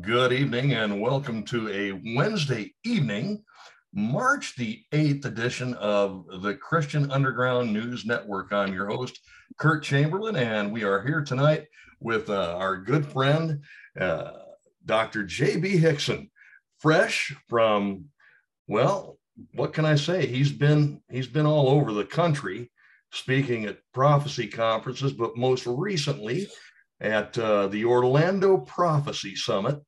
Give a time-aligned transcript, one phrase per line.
[0.00, 3.44] Good evening and welcome to a Wednesday evening,
[3.94, 8.52] March the 8th edition of the Christian Underground News Network.
[8.52, 9.20] I'm your host,
[9.58, 11.66] Kurt Chamberlain, and we are here tonight
[12.00, 13.62] with uh, our good friend,
[13.98, 14.32] uh,
[14.84, 15.22] Dr.
[15.22, 15.78] J.B.
[15.78, 16.30] Hixson,
[16.80, 18.06] fresh from,
[18.66, 19.18] well,
[19.54, 20.26] what can I say?
[20.26, 22.70] He's been he's been all over the country
[23.12, 26.48] speaking at prophecy conferences, but most recently
[27.00, 29.78] at uh, the Orlando Prophecy Summit.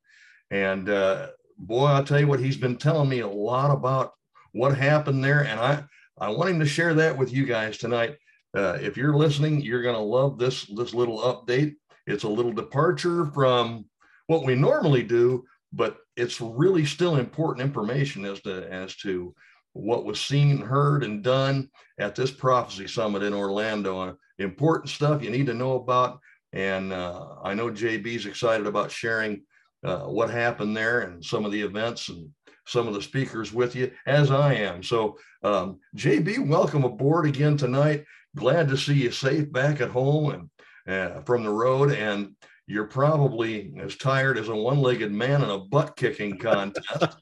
[0.50, 1.28] And uh,
[1.58, 4.12] boy, I'll tell you what, he's been telling me a lot about
[4.52, 5.44] what happened there.
[5.44, 5.84] And I,
[6.18, 8.16] I want him to share that with you guys tonight.
[8.56, 11.74] Uh, if you're listening, you're going to love this, this little update.
[12.06, 13.84] It's a little departure from
[14.26, 19.34] what we normally do, but it's really still important information as to, as to
[19.74, 21.68] what was seen, heard, and done
[21.98, 24.16] at this prophecy summit in Orlando.
[24.38, 26.20] Important stuff you need to know about
[26.52, 29.42] and uh, I know JB's excited about sharing
[29.84, 32.30] uh, what happened there and some of the events and
[32.66, 34.82] some of the speakers with you, as I am.
[34.82, 38.04] So, um, JB, welcome aboard again tonight.
[38.36, 40.50] Glad to see you safe back at home
[40.86, 41.92] and uh, from the road.
[41.92, 42.34] And
[42.66, 47.16] you're probably as tired as a one-legged man in a butt-kicking contest.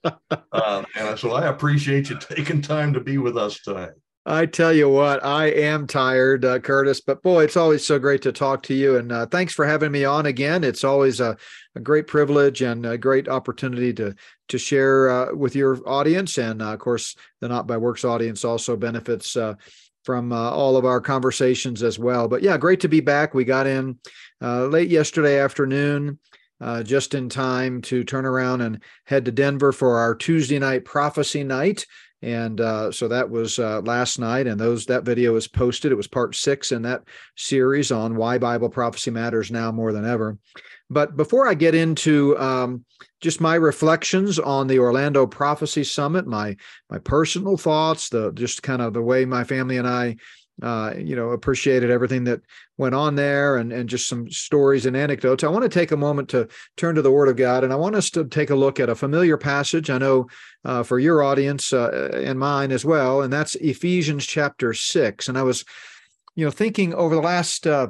[0.53, 3.93] um, and so I appreciate you taking time to be with us tonight.
[4.29, 8.23] I tell you what, I am tired, uh, Curtis, but boy, it's always so great
[8.23, 8.97] to talk to you.
[8.97, 10.65] And uh, thanks for having me on again.
[10.65, 11.37] It's always a,
[11.77, 14.17] a, great privilege and a great opportunity to
[14.49, 16.39] to share uh, with your audience.
[16.39, 19.55] And uh, of course, the Not by Works audience also benefits uh,
[20.03, 22.27] from uh, all of our conversations as well.
[22.27, 23.33] But yeah, great to be back.
[23.33, 23.97] We got in
[24.41, 26.19] late yesterday afternoon.
[26.83, 31.45] just in time to turn around and head to Denver for our Tuesday night prophecy
[31.45, 31.87] night
[32.23, 35.93] and uh, so that was uh, last night and those that video was posted.
[35.93, 37.03] It was part six in that
[37.37, 40.39] series on why bible prophecy matters now more than ever.
[40.89, 42.85] But before i get into um,
[43.21, 46.57] just my reflections on the orlando prophecy summit my
[46.91, 50.17] my personal thoughts the just kind of the way my family and i
[50.63, 52.41] uh, you know, appreciated everything that
[52.79, 55.45] went on there and, and just some stories and anecdotes.
[55.45, 57.77] I want to take a moment to turn to the Word of God, and I
[57.77, 59.91] want us to take a look at a familiar passage.
[59.91, 60.29] I know
[60.65, 65.29] uh, for your audience uh, and mine as well, and that's Ephesians chapter six.
[65.29, 65.65] And I was,
[66.35, 67.89] you know, thinking over the last, uh,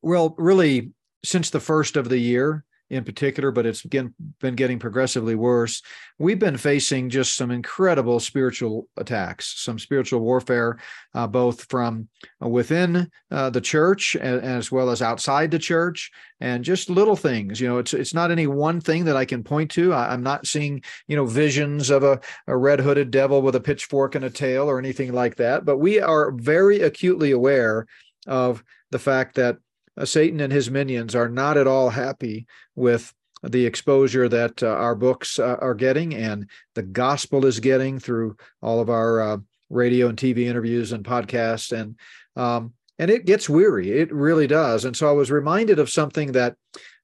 [0.00, 0.90] well, really
[1.22, 5.82] since the first of the year, in particular, but it's again been getting progressively worse.
[6.18, 10.78] We've been facing just some incredible spiritual attacks, some spiritual warfare,
[11.14, 12.08] uh, both from
[12.40, 17.60] within uh, the church as, well as outside the church, and just little things.
[17.60, 19.92] You know, it's it's not any one thing that I can point to.
[19.92, 23.60] I, am not seeing you know visions of a, a red hooded devil with a
[23.60, 27.86] pitchfork and a tail or anything like that, but we are very acutely aware
[28.26, 29.56] of the fact that
[30.02, 33.12] Satan and his minions are not at all happy with
[33.42, 38.36] the exposure that uh, our books uh, are getting and the gospel is getting through
[38.62, 39.36] all of our uh,
[39.70, 41.72] radio and TV interviews and podcasts.
[41.72, 41.96] And
[42.36, 43.90] um, and it gets weary.
[43.90, 44.84] It really does.
[44.84, 46.56] And so I was reminded of something that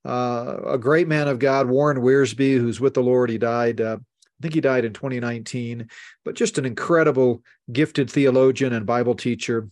[0.04, 3.98] uh, a great man of God Warren Wiersbe who's with the Lord he died uh,
[4.00, 5.90] I think he died in 2019
[6.24, 9.68] but just an incredible gifted theologian and Bible teacher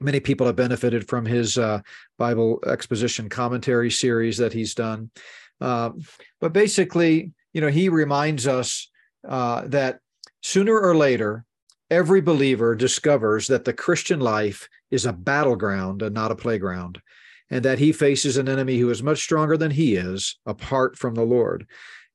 [0.00, 1.80] many people have benefited from his uh,
[2.18, 5.10] Bible exposition commentary series that he's done.
[5.60, 5.90] Uh,
[6.40, 8.90] but basically, you know, he reminds us
[9.28, 10.00] uh, that
[10.42, 11.44] sooner or later,
[11.90, 17.00] every believer discovers that the Christian life is a battleground and not a playground,
[17.50, 21.14] and that he faces an enemy who is much stronger than he is apart from
[21.14, 21.66] the Lord.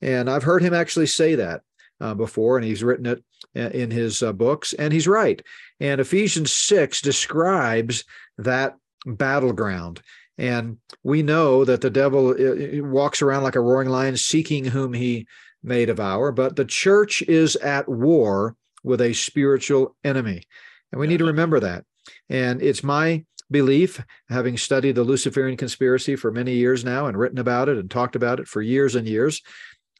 [0.02, 1.62] And I've heard him actually say that
[2.02, 3.24] uh, before, and he's written it
[3.56, 5.42] uh, in his uh, books, and he's right.
[5.80, 8.04] And Ephesians 6 describes
[8.38, 10.02] that battleground.
[10.38, 14.94] And we know that the devil uh, walks around like a roaring lion, seeking whom
[14.94, 15.28] he
[15.64, 20.44] may devour, but the church is at war with a spiritual enemy.
[20.92, 21.84] And we need to remember that.
[22.30, 27.40] And it's my belief, having studied the Luciferian conspiracy for many years now and written
[27.40, 29.42] about it and talked about it for years and years,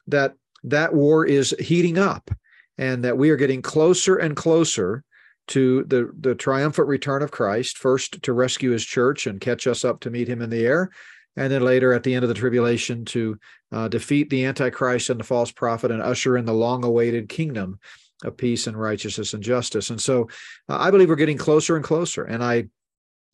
[0.06, 0.34] that
[0.64, 2.30] that war is heating up
[2.78, 5.04] and that we are getting closer and closer
[5.48, 9.84] to the, the triumphant return of Christ, first to rescue his church and catch us
[9.84, 10.90] up to meet him in the air,
[11.36, 13.38] and then later at the end of the tribulation to
[13.72, 17.78] uh, defeat the Antichrist and the false prophet and usher in the long awaited kingdom
[18.24, 19.90] of peace and righteousness and justice.
[19.90, 20.28] And so
[20.68, 22.24] uh, I believe we're getting closer and closer.
[22.24, 22.68] And I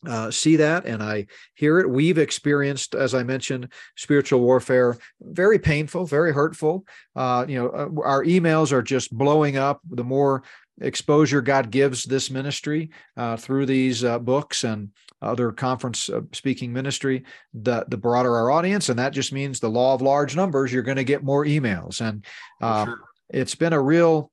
[0.05, 1.89] uh, see that and I hear it.
[1.89, 6.85] We've experienced, as I mentioned, spiritual warfare, very painful, very hurtful.
[7.15, 9.81] Uh, you know, uh, our emails are just blowing up.
[9.89, 10.43] The more
[10.81, 14.89] exposure God gives this ministry uh, through these uh, books and
[15.21, 17.23] other conference uh, speaking ministry,
[17.53, 20.71] the the broader our audience, and that just means the law of large numbers.
[20.71, 22.23] You're going to get more emails, and
[22.61, 22.99] uh, sure.
[23.29, 24.31] it's been a real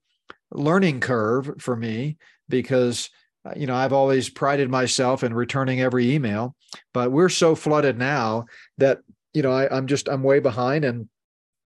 [0.52, 2.18] learning curve for me
[2.50, 3.08] because
[3.44, 6.54] Uh, you know, I've always prided myself in returning every email,
[6.92, 8.46] but we're so flooded now
[8.78, 9.00] that,
[9.32, 11.08] you know, I, I'm just, I'm way behind and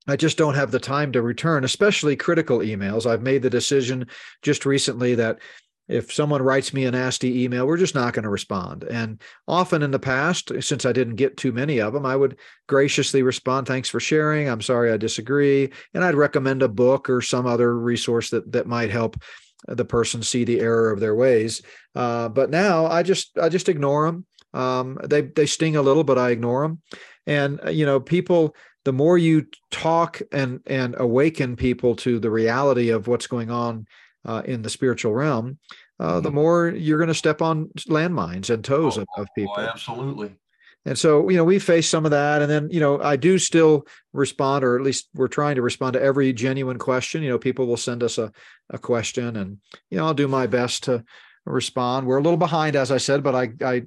[0.08, 3.06] I just don't have the time to return, especially critical emails.
[3.06, 4.08] I've made the decision
[4.42, 5.40] just recently that
[5.88, 8.84] if someone writes me a nasty email, we're just not going to respond.
[8.84, 12.38] And often in the past, since I didn't get too many of them, I would
[12.68, 14.48] graciously respond, thanks for sharing.
[14.48, 15.72] I'm sorry I disagree.
[15.94, 19.22] And I'd recommend a book or some other resource that that might help
[19.68, 21.62] the person see the error of their ways.
[21.96, 24.26] Uh, but now I just I just ignore them.
[24.54, 26.82] Um, they they sting a little, but I ignore them.
[27.28, 28.56] And uh, you know, people.
[28.86, 33.88] The more you talk and and awaken people to the reality of what's going on
[34.26, 35.58] uh, in the spiritual realm,
[36.00, 36.36] uh, the mm-hmm.
[36.36, 39.56] more you're going to step on landmines and toes oh, of, of, people.
[39.56, 40.36] Oh, absolutely.
[40.86, 42.42] And so, you know, we face some of that.
[42.42, 45.94] And then, you know, I do still respond, or at least we're trying to respond
[45.94, 47.24] to every genuine question.
[47.24, 48.32] You know, people will send us a,
[48.70, 49.60] a question and,
[49.90, 51.04] you know, I'll do my best to
[51.46, 52.08] respond.
[52.08, 53.84] We're a little behind, as I said, but I, I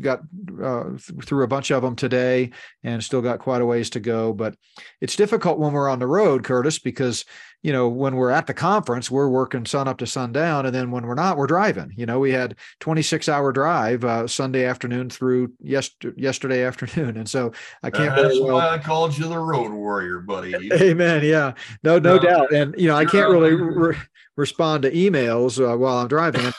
[0.00, 0.20] got
[0.62, 0.90] uh,
[1.24, 2.50] through a bunch of them today
[2.84, 4.32] and still got quite a ways to go.
[4.32, 4.54] But
[5.00, 7.24] it's difficult when we're on the road, Curtis, because
[7.62, 10.64] you know, when we're at the conference, we're working sun up to sundown.
[10.66, 11.92] And then when we're not, we're driving.
[11.96, 17.16] You know, we had 26 hour drive uh, Sunday afternoon through yes, yesterday afternoon.
[17.16, 17.52] And so
[17.82, 18.16] I can't.
[18.16, 20.54] That's really, why I called you the road warrior, buddy.
[20.72, 21.24] Amen.
[21.24, 21.54] Yeah.
[21.82, 22.52] No, no doubt.
[22.52, 23.96] And, you know, I can't really re-
[24.36, 26.52] respond to emails uh, while I'm driving.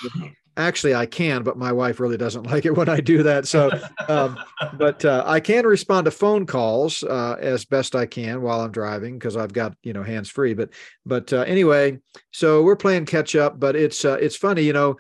[0.62, 3.48] Actually i can but my wife really doesn't like it when i do that.
[3.48, 3.70] So
[4.08, 4.38] um,
[4.78, 8.72] but uh, i can respond to phone calls uh, as best i can while i'm
[8.72, 10.70] driving because i've got you know hands free but
[11.06, 12.00] but uh, anyway
[12.32, 14.98] so we're playing catch up but it's uh, it's funny you know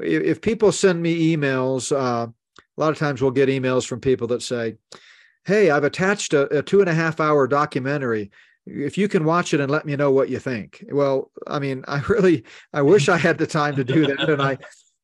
[0.00, 4.00] if, if people send me emails uh, a lot of times we'll get emails from
[4.00, 4.76] people that say
[5.44, 8.30] hey i've attached a, a two and a half hour documentary.
[8.70, 10.84] If you can watch it and let me know what you think.
[10.92, 14.42] Well i mean i really i wish i had the time to do that and
[14.42, 14.58] i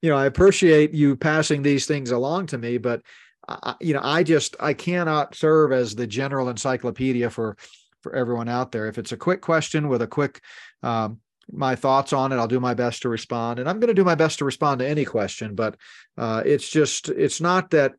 [0.04, 3.00] you know, I appreciate you passing these things along to me, but
[3.48, 7.56] I, you know, I just I cannot serve as the general encyclopedia for
[8.02, 8.86] for everyone out there.
[8.86, 10.42] If it's a quick question with a quick
[10.82, 11.20] um,
[11.50, 14.04] my thoughts on it, I'll do my best to respond, and I'm going to do
[14.04, 15.54] my best to respond to any question.
[15.54, 15.78] But
[16.18, 17.94] uh, it's just it's not that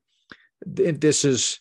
[0.63, 1.59] this is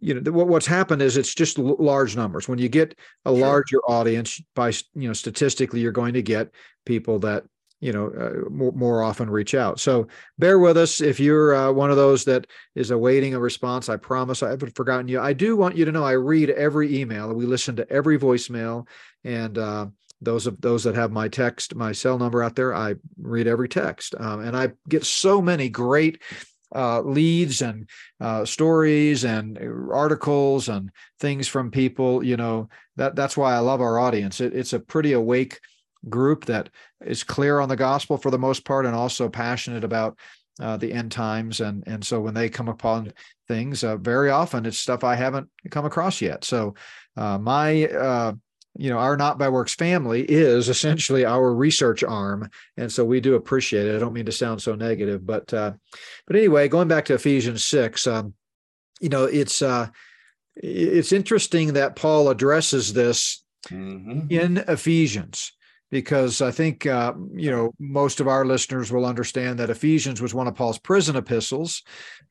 [0.00, 3.38] you know what's happened is it's just large numbers when you get a sure.
[3.38, 6.50] larger audience by you know statistically you're going to get
[6.86, 7.44] people that
[7.82, 9.80] you know uh, more, more, often reach out.
[9.80, 10.06] So
[10.38, 12.46] bear with us if you're uh, one of those that
[12.76, 15.20] is awaiting a response i promise i haven't forgotten you.
[15.20, 18.86] I do want you to know i read every email we listen to every voicemail
[19.24, 19.86] and uh,
[20.20, 23.68] those of those that have my text my cell number out there i read every
[23.68, 24.14] text.
[24.16, 26.22] Um, and i get so many great
[26.74, 27.86] uh, leads and
[28.20, 29.58] uh, stories and
[29.92, 34.40] articles and things from people you know that that's why i love our audience.
[34.40, 35.58] It, it's a pretty awake
[36.08, 36.68] group that
[37.04, 40.18] is clear on the gospel for the most part and also passionate about
[40.60, 41.60] uh, the end times.
[41.60, 43.12] And and so when they come upon
[43.48, 46.44] things uh, very often it's stuff i haven't come across yet.
[46.44, 46.74] So
[47.16, 48.32] uh, my uh,
[48.76, 52.48] you know our not by works family is essentially our research arm.
[52.76, 53.96] And so we do appreciate it.
[53.96, 55.72] I don't mean to sound so negative but uh,
[56.26, 58.34] but anyway going back to ephesians 6 um,
[59.00, 59.88] you know it's uh,
[60.54, 64.30] it's interesting that paul addresses this mm-hmm.
[64.30, 65.52] in ephesians
[65.92, 70.34] because I think uh, you know most of our listeners will understand that Ephesians was
[70.34, 71.82] one of Paul's prison epistles.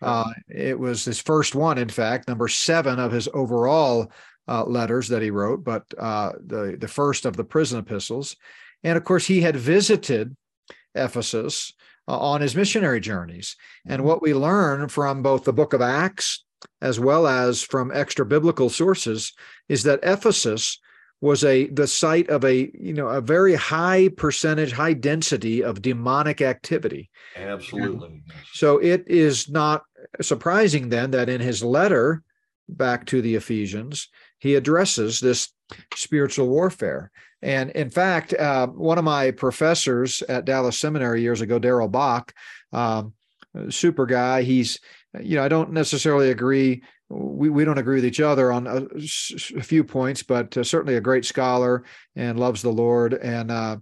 [0.01, 4.12] Uh, it was his first one, in fact, number seven of his overall
[4.48, 8.36] uh, letters that he wrote, but uh, the the first of the prison epistles.
[8.84, 10.36] And of course, he had visited
[10.96, 11.72] Ephesus
[12.08, 13.56] uh, on his missionary journeys.
[13.86, 14.08] And mm-hmm.
[14.08, 16.44] what we learn from both the Book of Acts
[16.82, 19.34] as well as from extra biblical sources
[19.70, 20.80] is that Ephesus
[21.22, 25.82] was a the site of a you know a very high percentage high density of
[25.82, 27.10] demonic activity.
[27.36, 28.24] Absolutely.
[28.54, 29.84] So it is not
[30.20, 32.24] surprising then that in his letter
[32.68, 34.10] back to the ephesians
[34.40, 35.54] he addresses this
[35.94, 37.12] spiritual warfare.
[37.44, 42.34] And in fact uh, one of my professors at dallas seminary years ago darrell bock
[42.74, 43.13] um,
[43.70, 44.80] super guy he's
[45.20, 48.88] you know i don't necessarily agree we, we don't agree with each other on a,
[49.58, 51.84] a few points, but uh, certainly a great scholar
[52.15, 53.13] and loves the Lord.
[53.13, 53.77] And uh,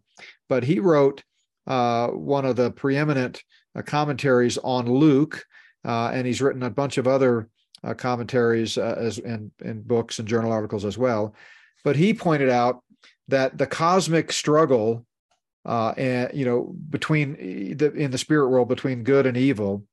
[0.47, 1.23] but he wrote
[1.67, 3.43] uh, one of the preeminent
[3.75, 5.43] uh, commentaries on Luke,
[5.85, 7.49] uh, and he's written a bunch of other
[7.83, 11.35] uh, commentaries as in, in books and journal articles as well.
[11.83, 12.83] But he pointed out
[13.27, 15.05] that the cosmic struggle,
[15.65, 19.85] and you know, between the in the spirit world between good and evil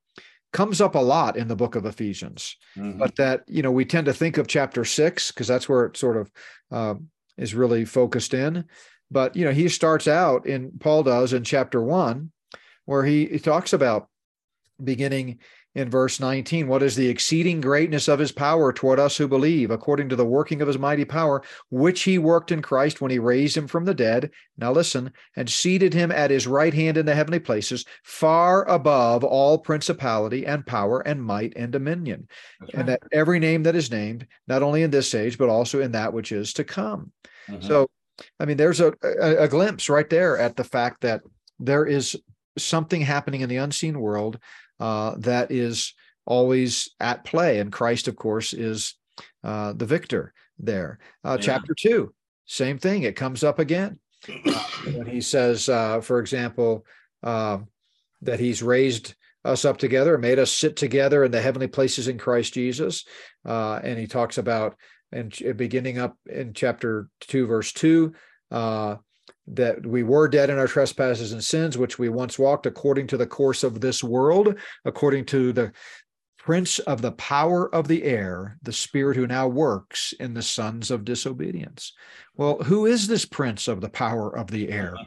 [0.56, 2.98] comes up a lot in the book of Ephesians, mm-hmm.
[2.98, 5.98] but that you know we tend to think of chapter six because that's where it
[5.98, 6.32] sort of
[6.72, 6.94] uh,
[7.36, 8.64] is really focused in.
[9.10, 12.32] But you know he starts out in Paul does in chapter one,
[12.86, 14.08] where he, he talks about
[14.82, 15.40] beginning
[15.76, 19.70] in verse 19 what is the exceeding greatness of his power toward us who believe
[19.70, 23.18] according to the working of his mighty power which he worked in Christ when he
[23.18, 27.04] raised him from the dead now listen and seated him at his right hand in
[27.04, 32.26] the heavenly places far above all principality and power and might and dominion
[32.60, 32.70] right.
[32.74, 35.92] and that every name that is named not only in this age but also in
[35.92, 37.12] that which is to come
[37.48, 37.60] mm-hmm.
[37.60, 37.86] so
[38.40, 41.20] i mean there's a, a, a glimpse right there at the fact that
[41.60, 42.16] there is
[42.56, 44.38] something happening in the unseen world
[44.80, 47.60] uh, that is always at play.
[47.60, 48.94] And Christ, of course, is
[49.44, 50.98] uh, the victor there.
[51.24, 51.46] Uh, yeah.
[51.46, 52.12] Chapter two,
[52.46, 53.02] same thing.
[53.02, 56.84] It comes up again uh, when he says, uh, for example,
[57.22, 57.68] um,
[58.22, 59.14] that he's raised
[59.44, 63.04] us up together, made us sit together in the heavenly places in Christ Jesus.
[63.44, 64.76] Uh, and he talks about,
[65.12, 68.14] and beginning up in chapter two, verse two,
[69.48, 73.16] that we were dead in our trespasses and sins, which we once walked according to
[73.16, 75.72] the course of this world, according to the
[76.38, 80.90] prince of the power of the air, the spirit who now works in the sons
[80.90, 81.92] of disobedience.
[82.36, 84.94] Well, who is this prince of the power of the air?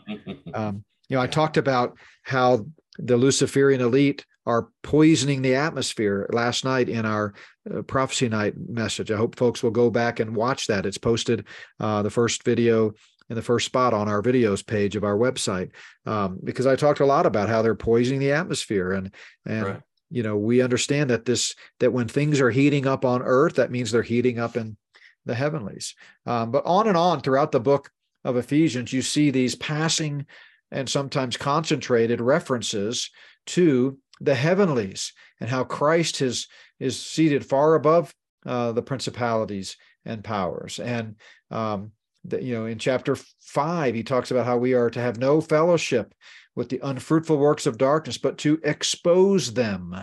[0.54, 2.66] Um, you know, I talked about how
[2.98, 7.34] the Luciferian elite are poisoning the atmosphere last night in our
[7.72, 9.12] uh, prophecy night message.
[9.12, 10.86] I hope folks will go back and watch that.
[10.86, 11.46] It's posted
[11.80, 12.94] uh, the first video
[13.30, 15.72] in the first spot on our videos page of our website
[16.06, 19.14] um, because I talked a lot about how they're poisoning the atmosphere and
[19.46, 19.82] and right.
[20.10, 23.72] you know we understand that this that when things are heating up on earth that
[23.72, 24.78] means they're heating up in
[25.26, 25.96] the heavenlies
[26.26, 27.92] um, but on and on throughout the book
[28.24, 30.26] of Ephesians you see these passing
[30.72, 33.10] and sometimes concentrated references
[33.46, 36.48] to the heavenlies and how Christ is
[36.80, 38.14] is seated far above
[38.46, 41.16] uh, the principalities and powers and
[41.52, 41.92] um,
[42.26, 45.42] that you know in chapter 5 he talks about how we are to have no
[45.42, 46.14] fellowship
[46.56, 49.96] with the unfruitful works of darkness but to expose them.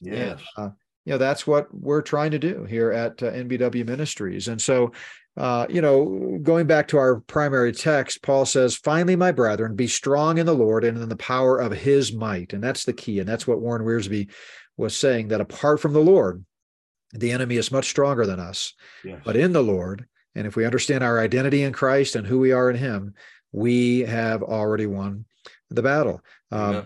[0.00, 0.40] Yes.
[0.56, 0.70] and, uh,
[1.04, 4.48] you know that's what we're trying to do here at uh, nbw ministries.
[4.48, 4.92] And so
[5.36, 9.86] uh, you know going back to our primary text paul says finally my brethren be
[9.86, 12.52] strong in the lord and in the power of his might.
[12.52, 13.18] And that's the key.
[13.20, 14.30] And that's what warren wiersbe
[14.76, 16.44] was saying that apart from the lord
[17.12, 18.74] the enemy is much stronger than us.
[19.04, 19.20] Yes.
[19.24, 22.52] but in the lord and if we understand our identity in Christ and who we
[22.52, 23.14] are in Him,
[23.52, 25.24] we have already won
[25.70, 26.20] the battle.
[26.50, 26.84] Um, yeah.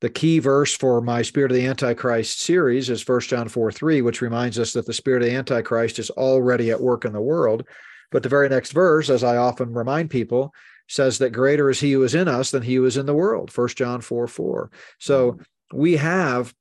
[0.00, 4.00] The key verse for my Spirit of the Antichrist series is 1 John 4 3,
[4.00, 7.20] which reminds us that the Spirit of the Antichrist is already at work in the
[7.20, 7.64] world.
[8.10, 10.54] But the very next verse, as I often remind people,
[10.88, 13.14] says that greater is he who is in us than he who is in the
[13.14, 13.54] world.
[13.54, 14.70] 1 John 4 4.
[14.98, 15.78] So mm-hmm.
[15.78, 16.54] we have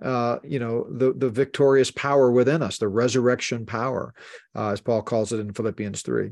[0.00, 4.14] uh, you know, the, the victorious power within us, the resurrection power,
[4.54, 6.30] uh, as Paul calls it in Philippians 3.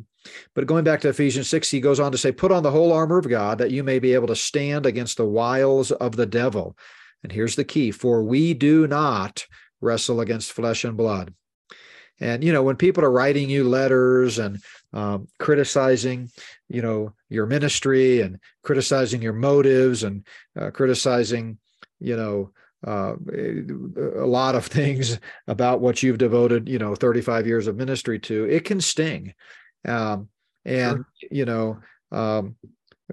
[0.55, 2.93] But going back to Ephesians 6, he goes on to say, Put on the whole
[2.93, 6.27] armor of God that you may be able to stand against the wiles of the
[6.27, 6.77] devil.
[7.23, 9.47] And here's the key for we do not
[9.81, 11.35] wrestle against flesh and blood.
[12.19, 14.63] And, you know, when people are writing you letters and
[14.93, 16.31] um, criticizing,
[16.69, 20.27] you know, your ministry and criticizing your motives and
[20.59, 21.59] uh, criticizing,
[21.99, 22.53] you know,
[22.87, 28.19] uh, a lot of things about what you've devoted, you know, 35 years of ministry
[28.21, 29.35] to, it can sting.
[29.87, 30.29] Um,
[30.65, 31.29] and, sure.
[31.31, 31.81] you know,
[32.13, 32.57] um,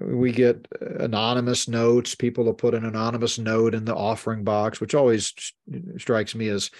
[0.00, 2.14] we get anonymous notes.
[2.14, 5.34] People will put an anonymous note in the offering box, which always
[5.96, 6.70] strikes me as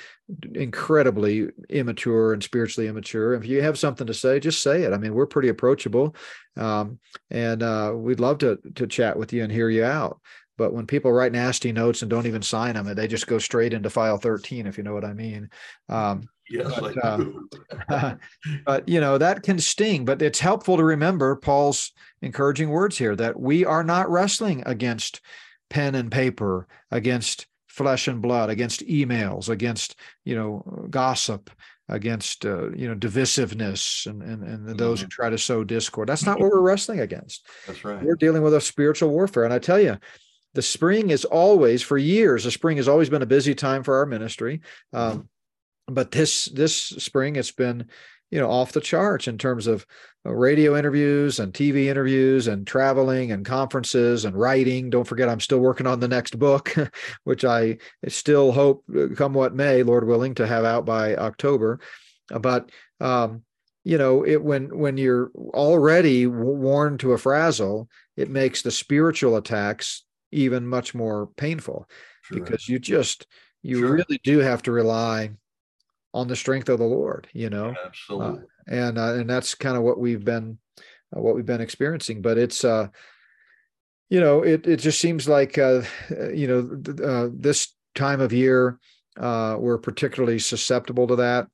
[0.54, 3.35] incredibly immature and spiritually immature.
[3.35, 4.92] If you have something to say, just say it.
[4.92, 6.14] I mean, we're pretty approachable,
[6.57, 6.99] um,
[7.30, 10.21] and uh, we'd love to to chat with you and hear you out.
[10.59, 13.73] But when people write nasty notes and don't even sign them, they just go straight
[13.73, 15.49] into file 13, if you know what I mean.
[15.88, 17.49] Um, yes, but, I do.
[17.88, 18.15] uh,
[18.67, 20.05] but you know that can sting.
[20.05, 25.21] But it's helpful to remember Paul's encouraging words here that we are not wrestling against
[25.71, 31.50] pen and paper, against flesh and blood, against emails, against you know gossip,
[31.88, 35.05] against uh, you know divisiveness and and, and those mm-hmm.
[35.05, 36.09] who try to sow discord.
[36.09, 37.47] That's not what we're wrestling against.
[37.69, 38.03] That's right.
[38.03, 39.99] We're dealing with a spiritual warfare, and I tell you
[40.55, 43.97] the spring is always for years the spring has always been a busy time for
[43.97, 44.61] our ministry.
[44.93, 45.28] Um,
[45.87, 47.87] but this this spring it's been
[48.31, 49.87] you know off the charts in terms of
[50.26, 54.90] uh, radio interviews and tv interviews and traveling and conferences and writing.
[54.90, 56.75] Don't forget i'm still working on the next book
[57.25, 57.78] which i
[58.09, 61.81] still hope uh, come what may lord willing to have out by october.
[62.31, 63.43] But um,
[63.85, 69.37] you know it when when you're already worn to a frazzle it makes the spiritual
[69.37, 71.88] attacks even much more painful
[72.23, 72.40] sure.
[72.40, 73.26] because you just
[73.62, 73.92] you Sure.
[73.92, 75.30] really do have to rely
[76.14, 77.75] on the strength of the Lord, you know.
[77.85, 78.44] Absolutely.
[78.66, 80.58] and uh, and that's kind of what we've been
[81.16, 82.87] uh, what we've been experiencing but it's uh
[84.11, 85.82] you know it it just seems like uh
[86.35, 88.78] you know th- uh, this time of year
[89.18, 91.49] uh we're particularly susceptible to that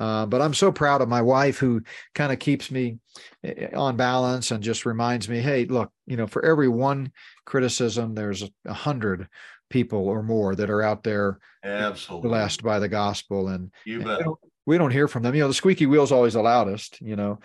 [0.00, 1.82] uh, but I'm so proud of my wife who
[2.14, 2.96] kind of keeps me
[3.44, 7.12] eh, on balance and just reminds me, hey, look, you know, for every one
[7.44, 9.28] criticism, there's a hundred
[9.68, 12.30] people or more that are out there Absolutely.
[12.30, 13.48] blessed by the gospel.
[13.48, 14.18] And You and bet.
[14.18, 15.34] we, don't, we don't hear from them.
[15.34, 17.38] You know, the squeaky wheel's always the loudest, you know.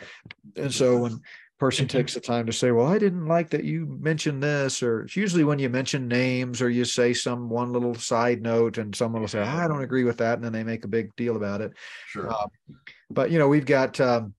[0.55, 1.19] And so when
[1.59, 5.03] person takes the time to say, Well, I didn't like that you mentioned this, or
[5.03, 8.95] it's usually when you mention names or you say some one little side note and
[8.95, 10.35] someone will say, I don't agree with that.
[10.35, 11.71] And then they make a big deal about it.
[12.07, 12.29] Sure.
[12.29, 12.47] Uh,
[13.09, 14.33] but you know, we've got um,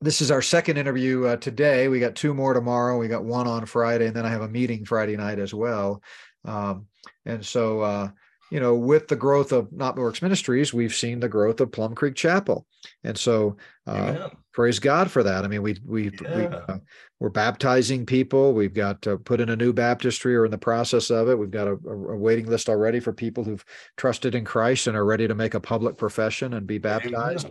[0.00, 1.88] this is our second interview uh, today.
[1.88, 2.98] We got two more tomorrow.
[2.98, 6.02] We got one on Friday, and then I have a meeting Friday night as well.
[6.44, 6.86] Um,
[7.24, 8.08] and so, uh,
[8.54, 11.92] you know, with the growth of Not Works Ministries, we've seen the growth of Plum
[11.92, 12.64] Creek Chapel,
[13.02, 15.44] and so uh, praise God for that.
[15.44, 16.60] I mean, we we, we Yeah.
[16.68, 16.78] uh,
[17.18, 18.52] we're baptizing people.
[18.54, 21.36] We've got uh, put in a new baptistry or in the process of it.
[21.36, 23.64] We've got a, a a waiting list already for people who've
[23.96, 27.48] trusted in Christ and are ready to make a public profession and be baptized.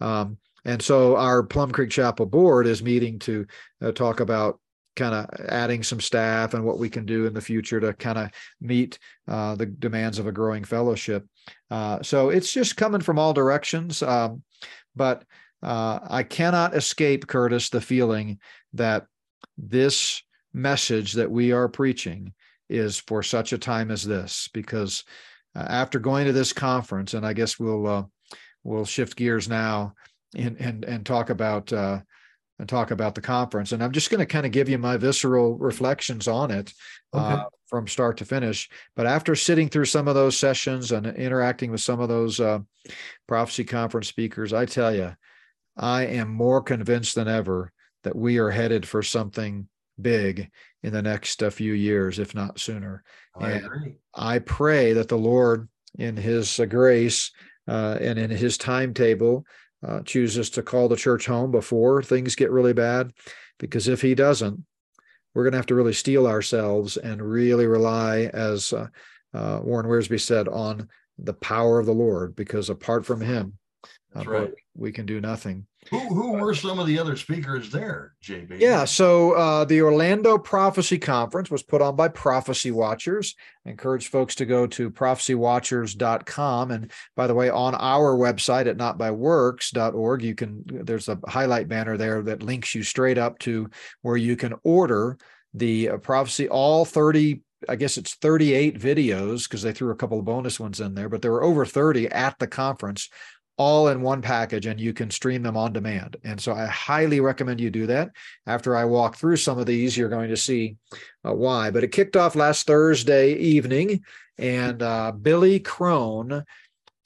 [0.00, 3.46] Um, and so our Plum Creek Chapel board is meeting to
[3.82, 4.58] uh, talk about
[4.96, 8.18] kind of adding some staff and what we can do in the future to kind
[8.18, 8.98] of meet
[9.28, 11.24] uh, the demands of a growing fellowship.
[11.70, 14.02] Uh, so it's just coming from all directions.
[14.02, 14.42] Um,
[14.96, 15.24] but
[15.62, 18.38] uh, I cannot escape, Curtis, the feeling
[18.72, 19.06] that
[19.58, 20.22] this
[20.52, 22.32] message that we are preaching
[22.68, 25.04] is for such a time as this, because
[25.54, 28.04] uh, after going to this conference, and I guess we'll uh,
[28.64, 29.94] we'll shift gears now
[30.34, 32.00] and and and talk about uh,
[32.58, 33.72] and talk about the conference.
[33.72, 36.72] And I'm just going to kind of give you my visceral reflections on it
[37.12, 38.68] uh, from start to finish.
[38.94, 42.60] But after sitting through some of those sessions and interacting with some of those uh,
[43.26, 45.14] prophecy conference speakers, I tell you,
[45.76, 47.72] I am more convinced than ever
[48.04, 49.68] that we are headed for something
[50.00, 50.50] big
[50.82, 53.02] in the next uh, few years, if not sooner.
[53.38, 53.96] I and- agree.
[54.14, 57.32] I pray that the Lord, in His uh, grace
[57.68, 59.44] uh, and in His timetable,
[59.84, 63.12] uh, chooses to call the church home before things get really bad.
[63.58, 64.64] Because if He doesn't,
[65.34, 68.88] we're going to have to really steel ourselves and really rely, as uh,
[69.34, 72.36] uh, Warren Wiersbe said, on the power of the Lord.
[72.36, 73.58] Because apart from Him,
[74.14, 74.54] uh, right.
[74.74, 75.66] we can do nothing.
[75.90, 78.60] Who who were some of the other speakers there, JB?
[78.60, 83.34] Yeah, so uh, the Orlando Prophecy Conference was put on by Prophecy Watchers.
[83.64, 86.70] I encourage folks to go to prophecywatchers.com.
[86.70, 91.96] And by the way, on our website at notbyworks.org, you can there's a highlight banner
[91.96, 93.68] there that links you straight up to
[94.02, 95.18] where you can order
[95.54, 100.18] the uh, prophecy, all 30 I guess it's 38 videos because they threw a couple
[100.18, 103.08] of bonus ones in there, but there were over 30 at the conference
[103.58, 106.16] all in one package and you can stream them on demand.
[106.24, 108.10] And so I highly recommend you do that.
[108.46, 110.76] After I walk through some of these, you're going to see
[111.26, 111.70] uh, why.
[111.70, 114.02] But it kicked off last Thursday evening
[114.38, 116.44] and uh, Billy Crone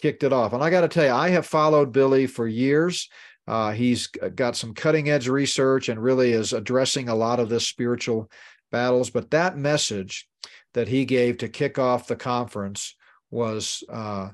[0.00, 0.52] kicked it off.
[0.52, 3.08] And I got to tell you, I have followed Billy for years.
[3.46, 7.66] Uh, he's got some cutting edge research and really is addressing a lot of this
[7.66, 8.30] spiritual
[8.72, 9.10] battles.
[9.10, 10.28] But that message
[10.74, 12.96] that he gave to kick off the conference
[13.30, 14.30] was uh,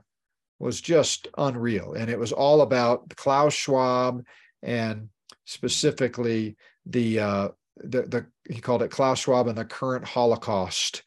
[0.58, 1.94] was just unreal.
[1.94, 4.24] And it was all about Klaus Schwab
[4.62, 5.08] and
[5.44, 11.02] specifically the, uh, the, the, he called it Klaus Schwab and the current Holocaust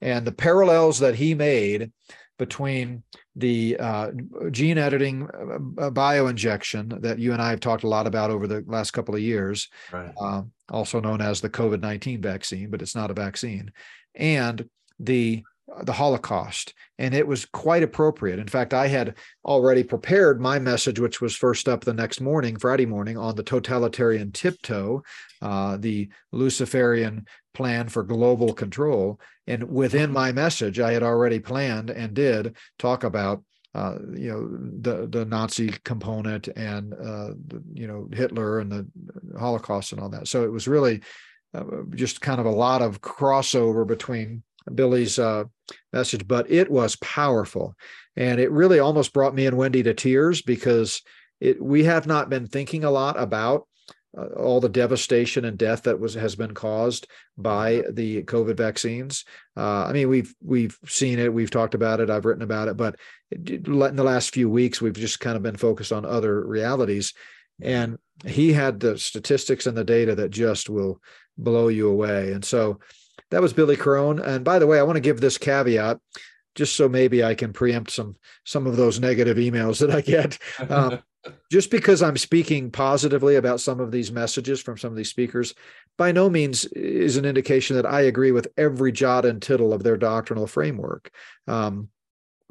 [0.00, 1.90] and the parallels that he made
[2.38, 3.02] between
[3.36, 4.10] the uh,
[4.50, 8.64] gene editing uh, bioinjection that you and I have talked a lot about over the
[8.66, 10.12] last couple of years, Right.
[10.20, 13.72] um, also known as the COVID 19 vaccine, but it's not a vaccine,
[14.14, 15.42] and the
[15.84, 18.38] the Holocaust, and it was quite appropriate.
[18.38, 22.56] In fact, I had already prepared my message, which was first up the next morning,
[22.56, 25.02] Friday morning, on the totalitarian tiptoe,
[25.40, 29.20] uh, the Luciferian plan for global control.
[29.46, 33.42] And within my message, I had already planned and did talk about
[33.74, 34.48] uh, you know
[34.80, 37.30] the the Nazi component and uh,
[37.72, 38.86] you know Hitler and the
[39.38, 40.28] Holocaust and all that.
[40.28, 41.00] So it was really
[41.54, 44.42] uh, just kind of a lot of crossover between
[44.74, 45.44] Billy's uh,
[45.92, 47.74] message, but it was powerful,
[48.16, 51.02] and it really almost brought me and Wendy to tears because
[51.40, 53.66] it we have not been thinking a lot about
[54.16, 57.06] uh, all the devastation and death that was has been caused
[57.38, 59.24] by the COVID vaccines.
[59.56, 62.76] Uh, I mean, we've we've seen it, we've talked about it, I've written about it,
[62.76, 62.96] but
[63.30, 67.14] in the last few weeks, we've just kind of been focused on other realities.
[67.60, 71.00] And he had the statistics and the data that just will
[71.38, 72.32] blow you away.
[72.32, 72.80] And so
[73.32, 74.18] that was Billy Crone.
[74.18, 75.98] And by the way, I want to give this caveat.
[76.54, 80.38] just so maybe I can preempt some some of those negative emails that I get.
[80.68, 80.98] Um,
[81.50, 85.54] just because I'm speaking positively about some of these messages from some of these speakers,
[85.96, 89.82] by no means is an indication that I agree with every jot and tittle of
[89.82, 91.10] their doctrinal framework.
[91.48, 91.88] Um,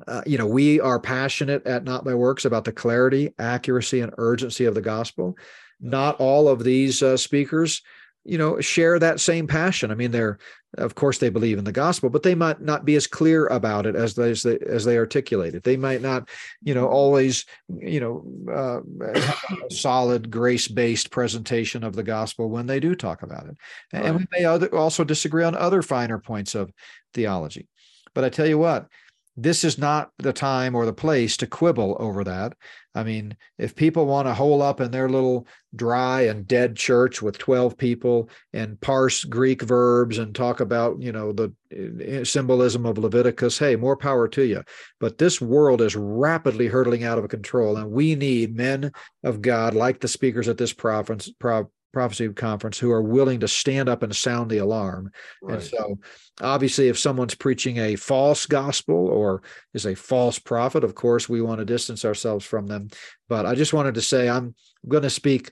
[0.07, 4.13] uh, you know, we are passionate at Not by Works about the clarity, accuracy, and
[4.17, 5.37] urgency of the gospel.
[5.79, 7.83] Not all of these uh, speakers
[8.23, 9.91] you know share that same passion.
[9.91, 10.37] I mean they're
[10.77, 13.85] of course they believe in the gospel but they might not be as clear about
[13.85, 15.63] it as they as they, as they articulate it.
[15.63, 16.29] They might not
[16.63, 18.81] you know always you know uh,
[19.13, 23.57] a solid grace based presentation of the gospel when they do talk about it.
[23.91, 24.15] And right.
[24.15, 26.71] we may other, also disagree on other finer points of
[27.13, 27.67] theology.
[28.13, 28.87] But i tell you what
[29.37, 32.53] this is not the time or the place to quibble over that.
[32.93, 37.21] I mean, if people want to hole up in their little dry and dead church
[37.21, 42.85] with 12 people and parse Greek verbs and talk about, you know, the eh, symbolism
[42.85, 44.63] of Leviticus, hey, more power to you.
[44.99, 48.91] But this world is rapidly hurtling out of control, and we need men
[49.23, 51.29] of God like the speakers at this province,
[51.91, 55.11] prophecy conference who are willing to stand up and sound the alarm.
[55.41, 55.55] Right.
[55.55, 55.99] And so,
[56.41, 61.41] obviously, if someone's preaching a false gospel or is a false prophet, of course, we
[61.41, 62.89] want to distance ourselves from them.
[63.29, 64.55] But I just wanted to say I'm
[64.87, 65.51] going to speak.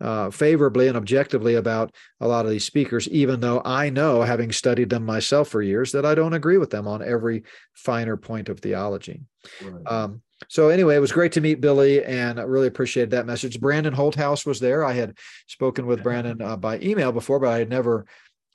[0.00, 4.52] Uh, favorably and objectively about a lot of these speakers, even though I know, having
[4.52, 7.42] studied them myself for years, that I don't agree with them on every
[7.74, 9.22] finer point of theology.
[9.60, 9.92] Right.
[9.92, 13.60] Um, so anyway, it was great to meet Billy, and I really appreciated that message.
[13.60, 14.84] Brandon Holthaus was there.
[14.84, 18.06] I had spoken with Brandon uh, by email before, but I had never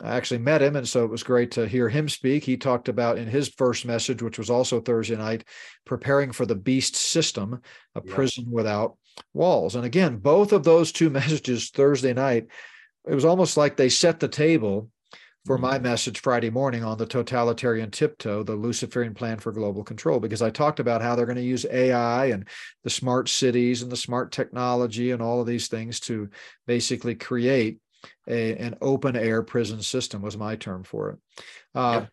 [0.02, 2.44] actually met him, and so it was great to hear him speak.
[2.44, 5.44] He talked about in his first message, which was also Thursday night,
[5.86, 7.62] preparing for the beast system,
[7.96, 8.16] a yeah.
[8.16, 8.98] prison without
[9.34, 9.76] walls.
[9.76, 12.48] And again, both of those two messages Thursday night,
[13.06, 14.90] it was almost like they set the table
[15.46, 15.84] for my mm-hmm.
[15.84, 20.50] message Friday morning on the totalitarian tiptoe, the Luciferian plan for global control, because I
[20.50, 22.48] talked about how they're going to use AI and
[22.84, 26.30] the smart cities and the smart technology and all of these things to
[26.66, 27.80] basically create
[28.28, 31.20] a, an open air prison system was my term for it.
[31.76, 32.08] Uh, yeah.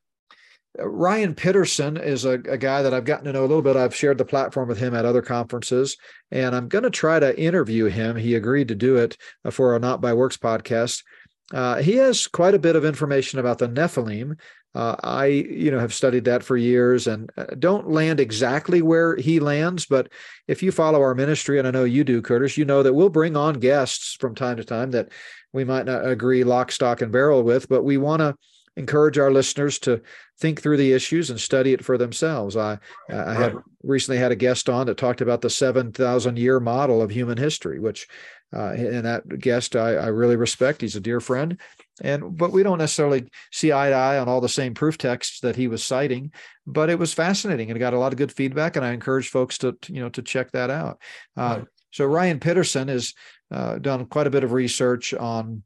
[0.79, 3.75] Ryan Pitterson is a, a, guy that I've gotten to know a little bit.
[3.75, 5.97] I've shared the platform with him at other conferences,
[6.31, 8.14] and I'm going to try to interview him.
[8.14, 9.16] He agreed to do it
[9.51, 11.03] for a Not by Works podcast.
[11.52, 14.38] Uh, he has quite a bit of information about the Nephilim.
[14.72, 19.16] Uh, I, you know, have studied that for years and uh, don't land exactly where
[19.16, 19.84] he lands.
[19.84, 20.10] But
[20.46, 23.08] if you follow our ministry, and I know you do, Curtis, you know that we'll
[23.08, 25.08] bring on guests from time to time that
[25.52, 28.36] we might not agree lock, stock, and barrel with, but we want to
[28.76, 30.00] encourage our listeners to
[30.38, 32.56] think through the issues and study it for themselves.
[32.56, 32.78] I,
[33.10, 37.10] I had recently had a guest on that talked about the 7,000 year model of
[37.10, 38.06] human history, which
[38.52, 40.80] uh, and that guest I, I, really respect.
[40.80, 41.58] He's a dear friend,
[42.02, 45.40] and but we don't necessarily see eye to eye on all the same proof texts
[45.40, 46.32] that he was citing.
[46.66, 49.58] But it was fascinating and got a lot of good feedback, and I encourage folks
[49.58, 51.00] to, you know to check that out.
[51.36, 51.64] Uh, right.
[51.92, 53.14] So Ryan Pitterson has
[53.50, 55.62] uh, done quite a bit of research on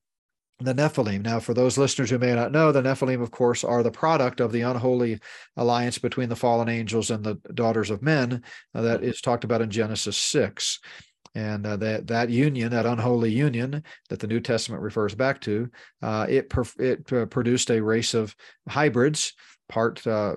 [0.60, 1.22] the Nephilim.
[1.22, 4.40] Now, for those listeners who may not know, the Nephilim, of course, are the product
[4.40, 5.20] of the unholy
[5.56, 8.42] alliance between the fallen angels and the daughters of men
[8.74, 10.80] uh, that is talked about in Genesis 6
[11.34, 15.70] and uh, that that union, that unholy union that the New Testament refers back to,
[16.02, 18.34] uh, it it uh, produced a race of
[18.68, 19.32] hybrids,
[19.68, 20.36] part uh,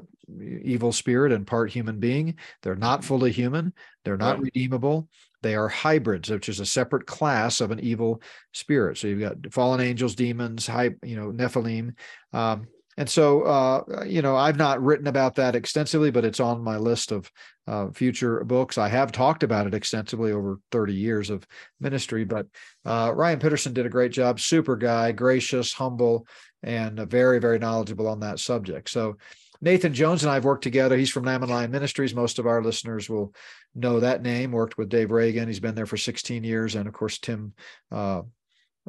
[0.64, 2.36] evil spirit and part human being.
[2.64, 3.74] They're not fully human.
[4.04, 4.44] They're not right.
[4.44, 5.08] redeemable.
[5.44, 8.22] They are hybrids, which is a separate class of an evil
[8.54, 8.98] spirit.
[8.98, 11.94] So you've got fallen angels, demons, hy- you know, Nephilim.
[12.34, 16.64] Um, and so, uh, you know, I've not written about that extensively, but it's on
[16.64, 17.32] my list of
[17.68, 18.80] uh, future books.
[18.80, 21.46] I have talked about it extensively over 30 years of
[21.80, 22.26] ministry.
[22.26, 22.48] But
[22.86, 24.40] uh, Ryan Pitterson did a great job.
[24.40, 26.28] Super guy, gracious, humble,
[26.64, 28.90] and very, very knowledgeable on that subject.
[28.90, 29.18] So,
[29.60, 30.96] Nathan Jones and I have worked together.
[30.98, 32.14] He's from Lamb and Lion Ministries.
[32.14, 33.34] Most of our listeners will
[33.74, 34.52] know that name.
[34.52, 35.48] Worked with Dave Reagan.
[35.48, 37.54] He's been there for 16 years, and of course Tim
[37.92, 38.22] uh,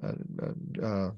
[0.03, 0.13] uh,
[0.83, 1.11] uh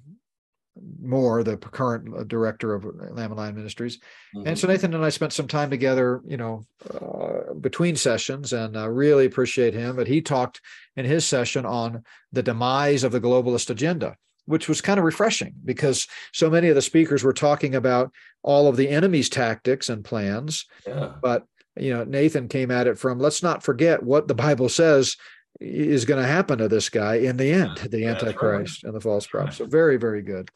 [1.03, 3.99] Moore, the current uh, director of Lamb and Lion Ministries.
[4.35, 4.47] Mm-hmm.
[4.47, 4.73] And so mm-hmm.
[4.73, 9.27] Nathan and I spent some time together, you know, uh, between sessions and uh, really
[9.27, 9.97] appreciate him.
[9.97, 10.61] But he talked
[10.97, 14.16] in his session on the demise of the globalist agenda,
[14.47, 18.12] which was kind of refreshing because so many of the speakers were talking about
[18.43, 20.66] all of the enemy's tactics and plans.
[20.87, 21.12] Yeah.
[21.21, 21.45] But,
[21.77, 25.16] you know, Nathan came at it from let's not forget what the Bible says
[25.61, 29.27] is going to happen to this guy in the end, the Antichrist and the false
[29.27, 29.55] prophet.
[29.55, 30.51] So very, very good.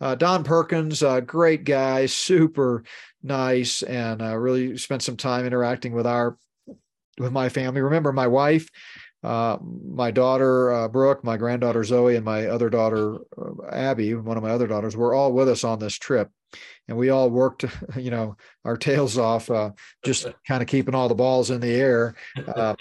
[0.00, 2.84] Uh, Don Perkins, uh, great guy, super
[3.22, 6.36] nice, and uh, really spent some time interacting with our
[7.18, 7.80] with my family.
[7.80, 8.68] Remember, my wife
[9.24, 13.18] uh, my daughter uh, Brooke, my granddaughter Zoe, and my other daughter
[13.70, 16.30] Abby, one of my other daughters, were all with us on this trip,
[16.86, 17.64] and we all worked,
[17.96, 19.70] you know, our tails off, uh,
[20.04, 22.14] just kind of keeping all the balls in the air.
[22.46, 22.76] Uh,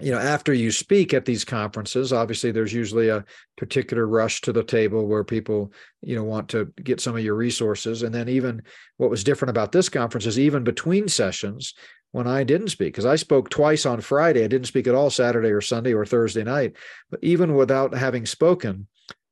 [0.00, 3.24] you know, after you speak at these conferences, obviously there's usually a
[3.56, 7.34] particular rush to the table where people, you know, want to get some of your
[7.34, 8.02] resources.
[8.02, 8.62] And then even
[8.96, 11.74] what was different about this conference is even between sessions,
[12.12, 14.44] when I didn't speak, because I spoke twice on Friday.
[14.44, 16.74] I didn't speak at all Saturday or Sunday or Thursday night.
[17.10, 18.86] But even without having spoken,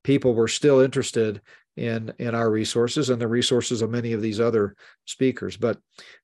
[0.05, 1.41] people were still interested
[1.77, 5.57] in in our resources and the resources of many of these other speakers.
[5.57, 5.79] But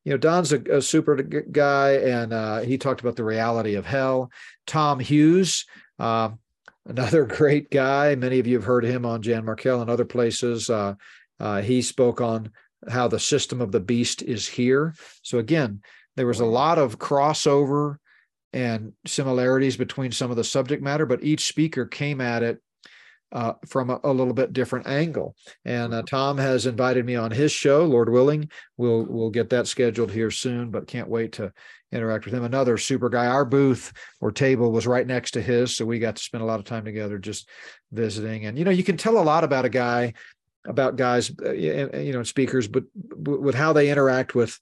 [0.05, 3.87] you know, Don's a, a super guy, and uh, he talked about the reality of
[3.87, 4.31] hell.
[4.67, 5.67] Tom Hughes.
[5.99, 6.31] Uh,
[6.87, 8.15] another great guy.
[8.15, 10.71] Many of you have heard him on Jan Markell and other places.
[10.71, 10.95] Uh,
[11.39, 12.51] uh, he spoke on
[12.89, 14.95] how the system of the beast is here.
[15.23, 15.83] So again,
[16.17, 17.97] there was a lot of crossover
[18.53, 22.61] and similarities between some of the subject matter, but each speaker came at it
[23.33, 25.35] uh, from a, a, little bit different angle.
[25.65, 28.51] And uh, Tom has invited me on his show, Lord willing.
[28.77, 31.53] We'll we'll get that scheduled here soon, but can't wait to
[31.91, 32.45] interact with him.
[32.45, 33.27] Another super guy.
[33.27, 36.47] Our booth or table was right next to his, so we got to spend a
[36.47, 37.49] lot of time together just
[37.91, 38.45] visiting.
[38.45, 40.13] And you know, you can tell a lot about a guy,
[40.67, 44.59] about guys, uh, you know, speakers, but with how they interact with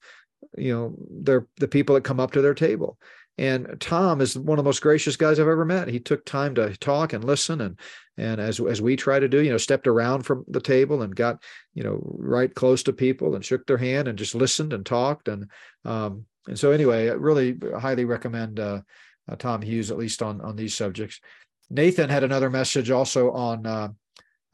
[0.56, 2.98] you know they're the people that come up to their table
[3.40, 6.54] and tom is one of the most gracious guys i've ever met he took time
[6.54, 7.78] to talk and listen and
[8.16, 11.16] and as as we try to do you know stepped around from the table and
[11.16, 11.42] got
[11.74, 15.28] you know right close to people and shook their hand and just listened and talked
[15.28, 15.50] and
[15.84, 18.80] um and so anyway i really highly recommend uh,
[19.30, 21.20] uh tom hughes at least on on these subjects
[21.70, 23.88] nathan had another message also on uh,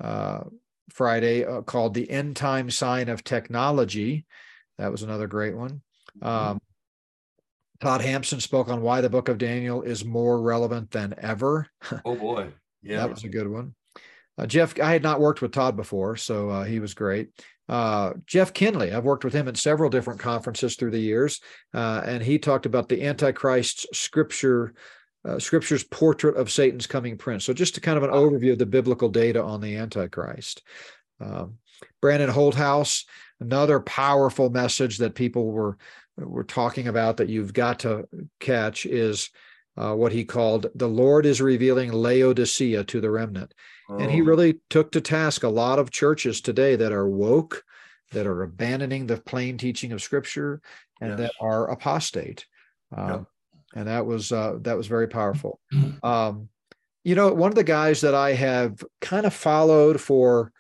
[0.01, 0.41] uh
[0.91, 4.25] friday uh, called the end time sign of technology
[4.79, 5.83] that was another great one.
[6.21, 6.27] Mm-hmm.
[6.27, 6.61] Um,
[7.81, 11.69] Todd Hampson spoke on why the book of Daniel is more relevant than ever.
[12.05, 12.49] Oh boy.
[12.83, 12.99] Yeah.
[12.99, 13.75] that was a good one.
[14.39, 17.31] Uh, Jeff, I had not worked with Todd before, so uh, he was great.
[17.69, 21.41] Uh, Jeff Kinley, I've worked with him at several different conferences through the years,
[21.75, 24.75] uh, and he talked about the Antichrist scripture,
[25.25, 27.45] uh, scripture's portrait of Satan's coming prince.
[27.45, 30.63] So, just to kind of an overview of the biblical data on the Antichrist.
[31.21, 31.59] Um,
[32.01, 33.05] Brandon Holthaus,
[33.41, 35.77] another powerful message that people were
[36.17, 38.09] were talking about that you've got to
[38.41, 39.31] catch is
[39.77, 43.53] uh, what he called the Lord is revealing Laodicea to the remnant.
[43.91, 43.99] Oh.
[43.99, 44.25] And he oh.
[44.25, 47.63] really took to task a lot of churches today that are woke,
[48.13, 50.61] that are abandoning the plain teaching of Scripture,
[51.01, 51.19] and yes.
[51.19, 52.47] that are apostate.
[52.95, 53.27] Um.
[53.75, 55.61] And that was uh, that was very powerful.
[56.03, 56.49] Um,
[57.05, 60.51] you know, one of the guys that I have kind of followed for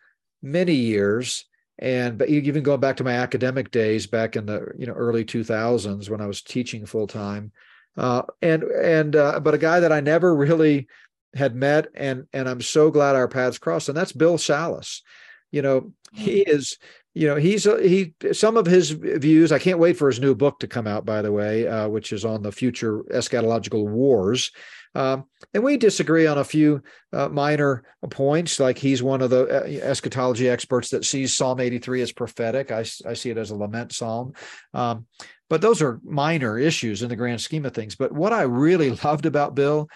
[0.42, 1.44] many years
[1.78, 5.24] and but even going back to my academic days back in the you know early
[5.24, 7.52] 2000s when i was teaching full time
[7.96, 10.86] uh, and and uh, but a guy that i never really
[11.34, 15.02] had met and and i'm so glad our paths crossed and that's bill salus
[15.50, 16.48] you know he mm.
[16.48, 16.78] is
[17.14, 20.34] you know he's a, he some of his views i can't wait for his new
[20.34, 24.50] book to come out by the way uh, which is on the future eschatological wars
[24.96, 26.82] um, and we disagree on a few
[27.12, 32.00] uh, minor points, like he's one of the uh, eschatology experts that sees Psalm 83
[32.00, 32.72] as prophetic.
[32.72, 34.32] I, I see it as a lament psalm.
[34.72, 35.06] Um,
[35.50, 37.94] but those are minor issues in the grand scheme of things.
[37.94, 39.86] But what I really loved about Bill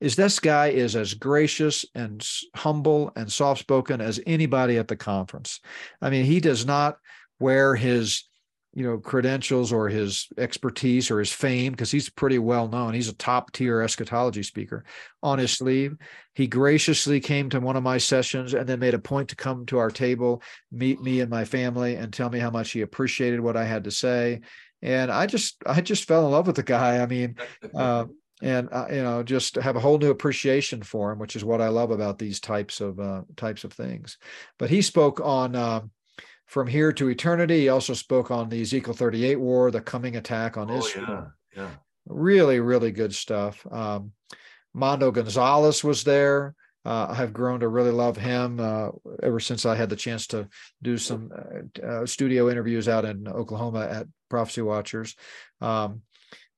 [0.00, 4.96] is this guy is as gracious and humble and soft spoken as anybody at the
[4.96, 5.60] conference.
[6.00, 6.96] I mean, he does not
[7.38, 8.24] wear his
[8.74, 12.94] you know credentials or his expertise or his fame because he's pretty well known.
[12.94, 14.84] He's a top tier eschatology speaker.
[15.22, 15.96] On his sleeve
[16.34, 19.66] he graciously came to one of my sessions and then made a point to come
[19.66, 23.40] to our table meet me and my family and tell me how much he appreciated
[23.40, 24.40] what i had to say.
[24.80, 26.98] And i just i just fell in love with the guy.
[26.98, 27.36] I mean
[27.74, 28.06] uh,
[28.40, 31.60] and uh, you know just have a whole new appreciation for him which is what
[31.60, 34.16] i love about these types of uh, types of things.
[34.58, 35.82] But he spoke on uh,
[36.52, 37.60] from here to eternity.
[37.60, 41.32] He also spoke on the Ezekiel 38 war, the coming attack on oh, Israel.
[41.56, 41.70] Yeah, yeah.
[42.06, 43.66] Really, really good stuff.
[43.70, 44.12] Um,
[44.74, 46.54] Mondo Gonzalez was there.
[46.84, 48.88] Uh, I have grown to really love him uh,
[49.22, 50.46] ever since I had the chance to
[50.82, 55.16] do some uh, uh studio interviews out in Oklahoma at Prophecy Watchers.
[55.62, 56.02] Um,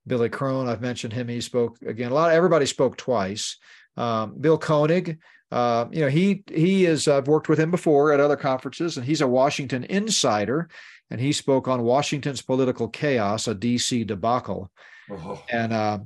[0.08, 1.28] Billy Crone, I've mentioned him.
[1.28, 2.10] He spoke again.
[2.10, 2.30] A lot.
[2.30, 3.58] Of, everybody spoke twice.
[3.96, 5.20] Um, Bill Koenig,
[5.54, 7.06] uh, you know, he he is.
[7.06, 10.68] I've worked with him before at other conferences, and he's a Washington insider.
[11.12, 14.72] And he spoke on Washington's political chaos, a DC debacle.
[15.08, 15.36] Uh-huh.
[15.48, 15.98] And uh,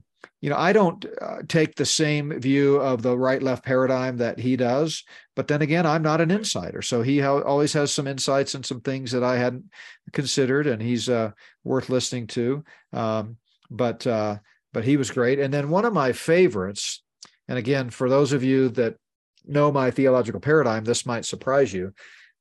[0.42, 4.54] you know, I don't uh, take the same view of the right-left paradigm that he
[4.54, 5.02] does.
[5.34, 8.66] But then again, I'm not an insider, so he ha- always has some insights and
[8.66, 9.64] some things that I hadn't
[10.12, 11.30] considered, and he's uh,
[11.64, 12.64] worth listening to.
[12.92, 13.38] Um,
[13.70, 14.40] but uh,
[14.74, 15.38] but he was great.
[15.38, 17.02] And then one of my favorites,
[17.48, 18.96] and again, for those of you that
[19.46, 21.92] know my theological paradigm, this might surprise you.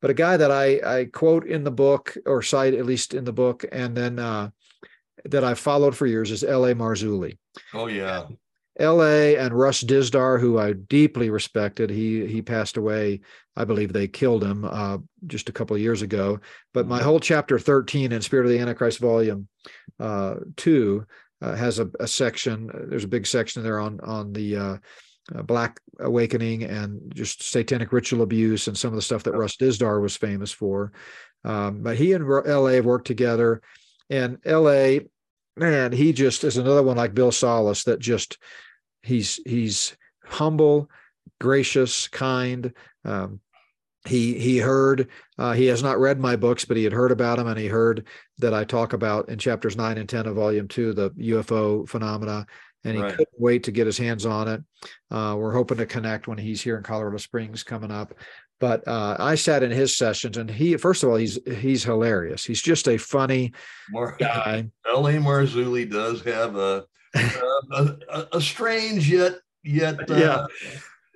[0.02, 3.24] But a guy that I, I quote in the book or cite at least in
[3.24, 4.50] the book, and then uh,
[5.26, 6.76] that I've followed for years is L.A.
[6.76, 7.38] Marzulli.
[7.74, 8.28] Oh yeah,
[8.80, 9.38] L.A.
[9.38, 11.90] and Russ Dizdar, who I deeply respected.
[11.90, 13.22] He he passed away.
[13.56, 16.40] I believe they killed him uh, just a couple of years ago.
[16.74, 19.48] But my whole chapter thirteen in Spirit of the Antichrist, volume
[20.00, 21.08] uh, two,
[21.42, 22.70] uh, has a, a, section.
[22.88, 24.58] There's a big section there on on the
[25.36, 29.56] uh, Black Awakening and just satanic ritual abuse and some of the stuff that Russ
[29.56, 30.92] Dizdar was famous for.
[31.44, 33.62] Um, but he and LA have worked together,
[34.10, 35.00] and LA,
[35.56, 38.38] man, he just is another one like Bill Salus that just
[39.04, 40.90] he's he's humble,
[41.40, 42.74] gracious, kind.
[43.06, 43.40] Um,
[44.06, 47.38] he he heard uh, he has not read my books, but he had heard about
[47.38, 48.08] them, and he heard
[48.40, 52.46] that I talk about in chapters nine and ten of volume two the UFO phenomena
[52.88, 53.12] and he right.
[53.12, 54.62] couldn't wait to get his hands on it.
[55.12, 58.14] Uh, we're hoping to connect when he's here in Colorado Springs coming up.
[58.60, 62.44] But uh, I sat in his sessions, and he first of all he's he's hilarious.
[62.44, 63.54] He's just a funny
[63.92, 64.70] Mar- guy.
[64.88, 65.14] L.A.
[65.14, 70.46] Marzulli does have a a, a, a strange yet yet uh, yeah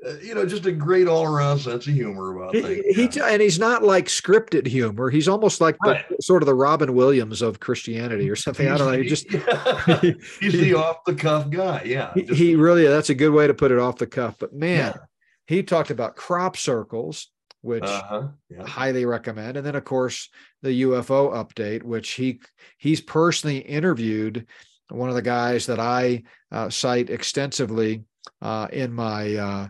[0.06, 2.84] uh, you know, just a great all around sense of humor about things.
[2.96, 5.12] He, and he's not like scripted humor.
[5.12, 6.08] He's almost like right.
[6.10, 8.66] the, sort of the Robin Williams of Christianity or something.
[8.66, 8.98] He's, I don't know.
[8.98, 10.00] He just yeah.
[10.40, 11.84] he's the off the cuff guy.
[11.86, 14.38] Yeah, he, he, really that's a good way to put it off the cuff.
[14.40, 15.02] But man, yeah.
[15.46, 17.30] he talked about crop circles,
[17.62, 18.30] which uh-huh.
[18.60, 20.30] I highly recommend, and then of course
[20.64, 22.42] the UFO update, which he
[22.80, 24.48] he's personally interviewed
[24.90, 28.04] one of the guys that I uh, cite extensively
[28.42, 29.68] uh, in my uh,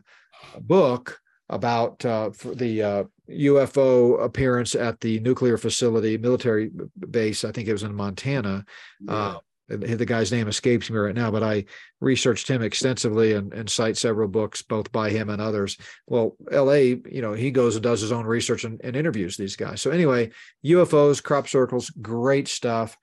[0.60, 6.72] book about uh, the uh, UFO appearance at the nuclear facility, military
[7.10, 7.44] base.
[7.44, 8.66] I think it was in Montana.
[9.02, 9.14] Yeah.
[9.14, 11.64] Uh, the guy's name escapes me right now, but I
[12.02, 15.78] researched him extensively and, and cite several books, both by him and others.
[16.08, 19.56] Well, LA, you know, he goes and does his own research and, and interviews these
[19.56, 19.82] guys.
[19.82, 20.32] So, anyway,
[20.66, 22.98] UFOs, crop circles, great stuff.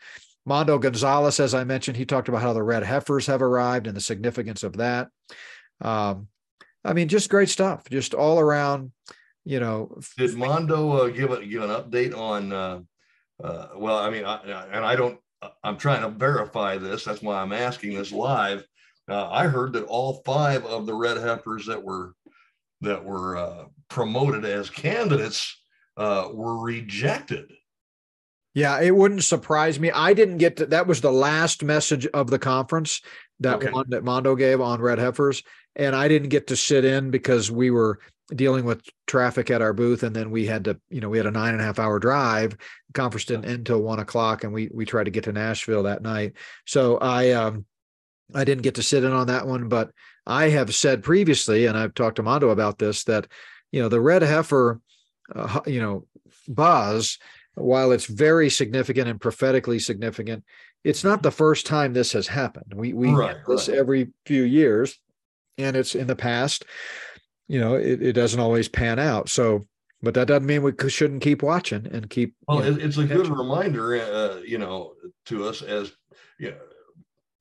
[0.45, 3.97] Mondo Gonzalez, as I mentioned, he talked about how the red heifers have arrived and
[3.97, 5.09] the significance of that.
[5.81, 6.29] Um,
[6.85, 8.93] I mean, just great stuff, just all around.
[9.45, 12.53] You know, did Mondo uh, give a, give an update on?
[12.53, 12.81] Uh,
[13.43, 14.37] uh, well, I mean, I,
[14.73, 15.19] and I don't.
[15.63, 17.05] I'm trying to verify this.
[17.05, 18.67] That's why I'm asking this live.
[19.09, 22.15] Uh, I heard that all five of the red heifers that were
[22.81, 25.57] that were uh, promoted as candidates
[25.97, 27.51] uh, were rejected.
[28.55, 29.91] Yeah, it wouldn't surprise me.
[29.91, 33.01] I didn't get to that was the last message of the conference,
[33.41, 33.71] that okay.
[33.71, 35.43] one that Mondo gave on red heifers
[35.79, 38.01] and I didn't get to sit in because we were
[38.35, 41.27] dealing with traffic at our booth, and then we had to, you know, we had
[41.27, 42.57] a nine and a half hour drive.
[42.93, 46.03] Conference didn't end till one o'clock, and we we tried to get to Nashville that
[46.03, 46.35] night.
[46.67, 47.65] So I um
[48.35, 49.93] I didn't get to sit in on that one, but
[50.27, 53.29] I have said previously, and I've talked to Mondo about this, that
[53.73, 54.81] you know the red heifer,
[55.35, 56.07] uh, you know,
[56.49, 57.19] buzz,
[57.55, 60.45] while it's very significant and prophetically significant,
[60.85, 62.73] it's not the first time this has happened.
[62.75, 63.79] We we right, get this right.
[63.79, 64.99] every few years
[65.59, 66.65] and it's in the past
[67.49, 69.65] you know it, it doesn't always pan out so
[70.01, 73.05] but that doesn't mean we shouldn't keep watching and keep well you know, it's a
[73.05, 74.95] good reminder uh, you know
[75.27, 75.93] to us as
[76.39, 76.57] you know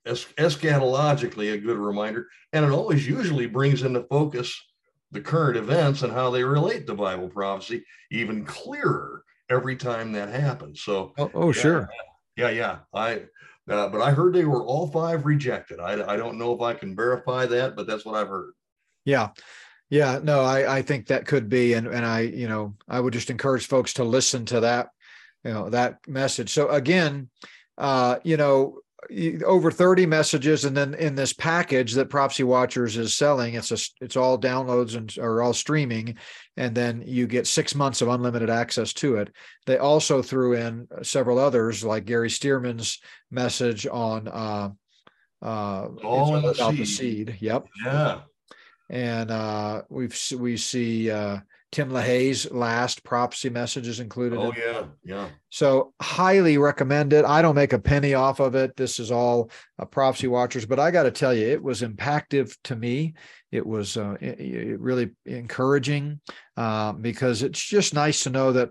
[0.06, 4.60] es- eschatologically a good reminder and it always usually brings into focus
[5.12, 10.30] the current events and how they relate to bible prophecy even clearer every time that
[10.30, 11.90] happens so oh, oh yeah, sure
[12.38, 13.22] yeah yeah i
[13.70, 15.80] uh, but I heard they were all five rejected.
[15.80, 18.54] I, I don't know if I can verify that, but that's what I've heard.
[19.04, 19.30] Yeah.
[19.90, 21.74] Yeah, no, I, I think that could be.
[21.74, 24.90] And, and I, you know, I would just encourage folks to listen to that,
[25.44, 26.50] you know, that message.
[26.50, 27.30] So again,
[27.78, 28.80] uh, you know,
[29.46, 33.78] over 30 messages and then in this package that prophecy watchers is selling it's a
[34.04, 36.18] it's all downloads and or all streaming
[36.58, 39.30] and then you get six months of unlimited access to it.
[39.66, 43.00] They also threw in several others like gary stearman's
[43.32, 44.70] message on uh
[45.42, 46.78] uh all about seed.
[46.80, 47.38] the seed.
[47.40, 47.68] Yep.
[47.86, 48.22] Yeah.
[48.90, 51.38] And uh we've we see uh
[51.72, 54.40] Tim LaHaye's last prophecy messages included.
[54.40, 54.86] Oh, yeah.
[55.04, 55.30] Yeah.
[55.50, 57.26] So, highly recommend it.
[57.26, 58.76] I don't make a penny off of it.
[58.78, 62.56] This is all uh, prophecy watchers, but I got to tell you, it was impactful
[62.66, 63.16] to me.
[63.52, 66.22] It was uh, it, it really encouraging
[66.56, 68.70] uh, because it's just nice to know that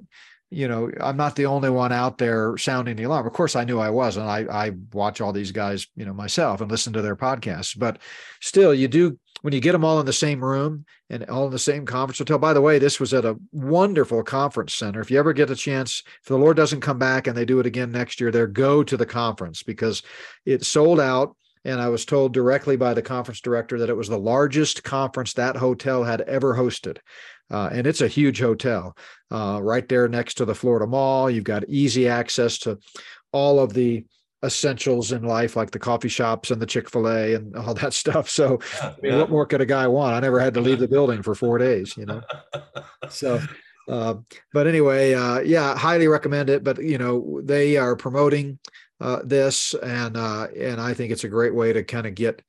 [0.51, 3.65] you know i'm not the only one out there sounding the alarm of course i
[3.65, 7.03] knew i wasn't i i watch all these guys you know myself and listen to
[7.03, 7.99] their podcasts but
[8.41, 11.53] still you do when you get them all in the same room and all in
[11.53, 12.39] the same conference hotel.
[12.39, 15.01] By the way, this was at a wonderful conference center.
[15.01, 17.61] If you ever get a chance, if the Lord doesn't come back and they do
[17.61, 20.03] it again next year, there go to the conference because
[20.45, 24.09] it sold out and I was told directly by the conference director that it was
[24.09, 26.99] the largest conference that hotel had ever hosted.
[27.51, 28.97] Uh, and it's a huge hotel
[29.33, 31.29] uh, right there next to the Florida Mall.
[31.29, 32.79] You've got easy access to
[33.33, 34.05] all of the
[34.45, 37.95] essentials in life, like the coffee shops and the Chick fil A and all that
[38.03, 38.29] stuff.
[38.29, 39.19] So, yeah, I mean, yeah.
[39.19, 40.15] what more could a guy want?
[40.15, 42.23] I never had to leave the building for four days, you know?
[43.09, 43.41] so,
[43.89, 44.15] uh,
[44.53, 46.65] but anyway, uh, yeah, highly recommend it.
[46.65, 48.59] But, you know, they are promoting
[49.01, 52.43] uh, this, and uh, and I think it's a great way to kind of get,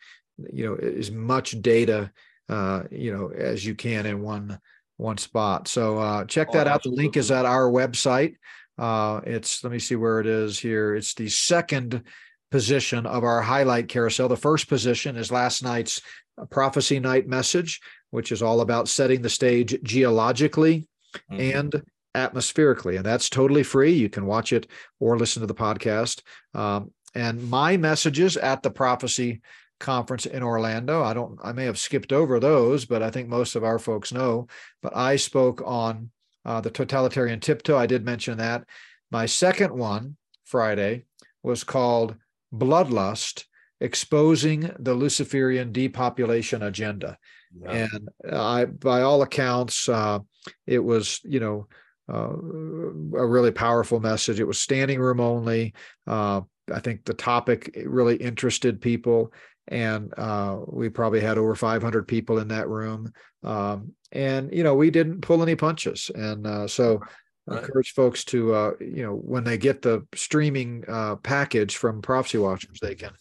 [0.51, 2.11] you know, as much data,
[2.49, 4.59] uh, you know, as you can in one
[4.97, 5.67] one spot.
[5.67, 6.83] So uh, check that oh, out.
[6.83, 8.35] The link is at our website.
[8.77, 10.95] Uh, it's let me see where it is here.
[10.95, 12.03] It's the second
[12.51, 14.29] position of our highlight carousel.
[14.29, 16.01] The first position is last night's
[16.49, 17.79] prophecy night message,
[18.11, 20.87] which is all about setting the stage geologically
[21.31, 21.57] mm-hmm.
[21.57, 21.83] and
[22.15, 23.93] atmospherically, and that's totally free.
[23.93, 24.67] You can watch it
[24.99, 26.21] or listen to the podcast.
[26.53, 29.41] Um, and my messages at the prophecy
[29.79, 31.03] conference in Orlando.
[31.03, 34.11] I don't, I may have skipped over those, but I think most of our folks
[34.11, 34.47] know.
[34.81, 36.11] But I spoke on
[36.47, 37.77] uh, the totalitarian tiptoe.
[37.77, 38.63] I did mention that.
[39.11, 41.05] My second one, Friday,
[41.43, 42.15] was called
[42.53, 43.43] Bloodlust
[43.79, 47.17] Exposing the Luciferian Depopulation Agenda.
[47.61, 47.87] Yeah.
[47.93, 50.19] And I, by all accounts, uh,
[50.65, 51.67] it was, you know,
[52.11, 54.39] uh, a really powerful message.
[54.39, 55.73] It was standing room only.
[56.07, 56.41] Uh,
[56.73, 59.31] I think the topic really interested people
[59.67, 63.11] and uh, we probably had over 500 people in that room.
[63.43, 67.01] Um, and you know, we didn't pull any punches, and uh, so
[67.45, 67.61] right.
[67.61, 72.37] encourage folks to uh, you know when they get the streaming uh, package from Prophecy
[72.37, 73.11] Watchers, they can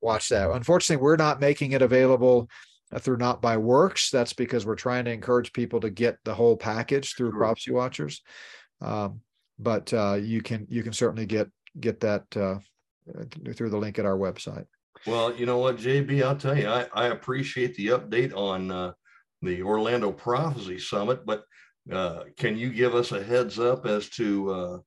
[0.00, 0.50] watch that.
[0.50, 2.48] Unfortunately, we're not making it available
[2.92, 4.10] uh, through Not by Works.
[4.10, 7.38] That's because we're trying to encourage people to get the whole package through sure.
[7.38, 8.22] Prophecy Watchers.
[8.80, 9.20] Um,
[9.58, 14.18] but uh, you can you can certainly get get that through the link at our
[14.18, 14.66] website.
[15.06, 18.92] Well, you know what, JB, I'll tell you, I, I appreciate the update on uh,
[19.42, 21.44] the Orlando Prophecy Summit, but
[21.92, 24.78] uh, can you give us a heads up as to uh,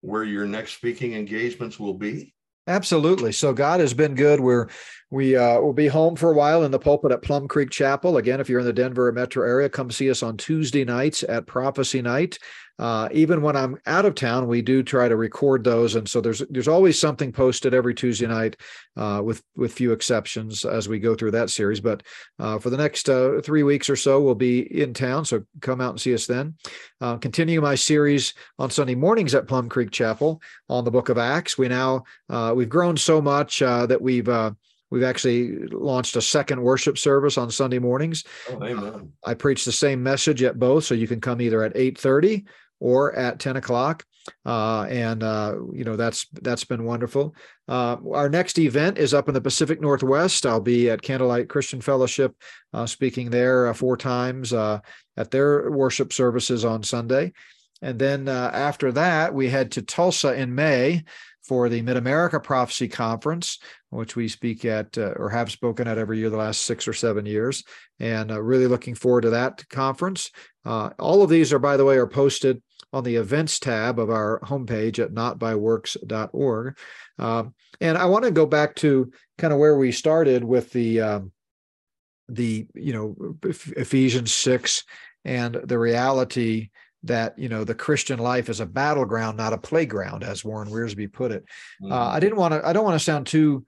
[0.00, 2.34] where your next speaking engagements will be?
[2.66, 3.32] Absolutely.
[3.32, 4.40] So God has been good.
[4.40, 4.68] We're
[5.10, 8.16] we uh, will be home for a while in the pulpit at Plum Creek Chapel.
[8.16, 11.46] Again, if you're in the Denver metro area, come see us on Tuesday nights at
[11.46, 12.38] Prophecy Night
[12.78, 16.20] uh, even when I'm out of town, we do try to record those, and so
[16.20, 18.56] there's there's always something posted every Tuesday night,
[18.96, 21.80] uh, with with few exceptions as we go through that series.
[21.80, 22.04] But
[22.38, 25.80] uh, for the next uh, three weeks or so, we'll be in town, so come
[25.80, 26.54] out and see us then.
[27.00, 31.18] Uh, continue my series on Sunday mornings at Plum Creek Chapel on the Book of
[31.18, 31.58] Acts.
[31.58, 32.04] We now
[32.54, 34.28] we've grown so much that we've
[34.90, 38.24] We've actually launched a second worship service on Sunday mornings.
[38.50, 39.12] Oh, amen.
[39.24, 42.44] I preach the same message at both, so you can come either at 8:30
[42.80, 44.04] or at 10 o'clock.
[44.44, 47.34] Uh, and uh, you know that's that's been wonderful.
[47.66, 50.46] Uh, our next event is up in the Pacific Northwest.
[50.46, 52.34] I'll be at Candlelight Christian Fellowship,
[52.72, 54.80] uh, speaking there uh, four times uh,
[55.16, 57.32] at their worship services on Sunday,
[57.82, 61.04] and then after that we head to Tulsa in May
[61.42, 63.58] for the Mid America Prophecy Conference,
[63.90, 67.26] which we speak at or have spoken at every year the last six or seven
[67.26, 67.64] years,
[67.98, 70.30] and really looking forward to that conference.
[70.64, 72.62] all of these are, by the way, are posted
[72.92, 76.78] on the events tab of our homepage at notbyworks.org.
[77.18, 81.00] Um, and I want to go back to kind of where we started with the
[81.00, 81.32] um,
[82.28, 84.84] the you know Ephesians six
[85.24, 86.70] and the reality
[87.04, 91.12] that you know the Christian life is a battleground, not a playground, as Warren Wiersbe
[91.12, 91.44] put it.
[91.82, 91.92] Uh, mm-hmm.
[91.92, 92.66] Uh, I didn't want to.
[92.66, 93.64] I don't want to sound too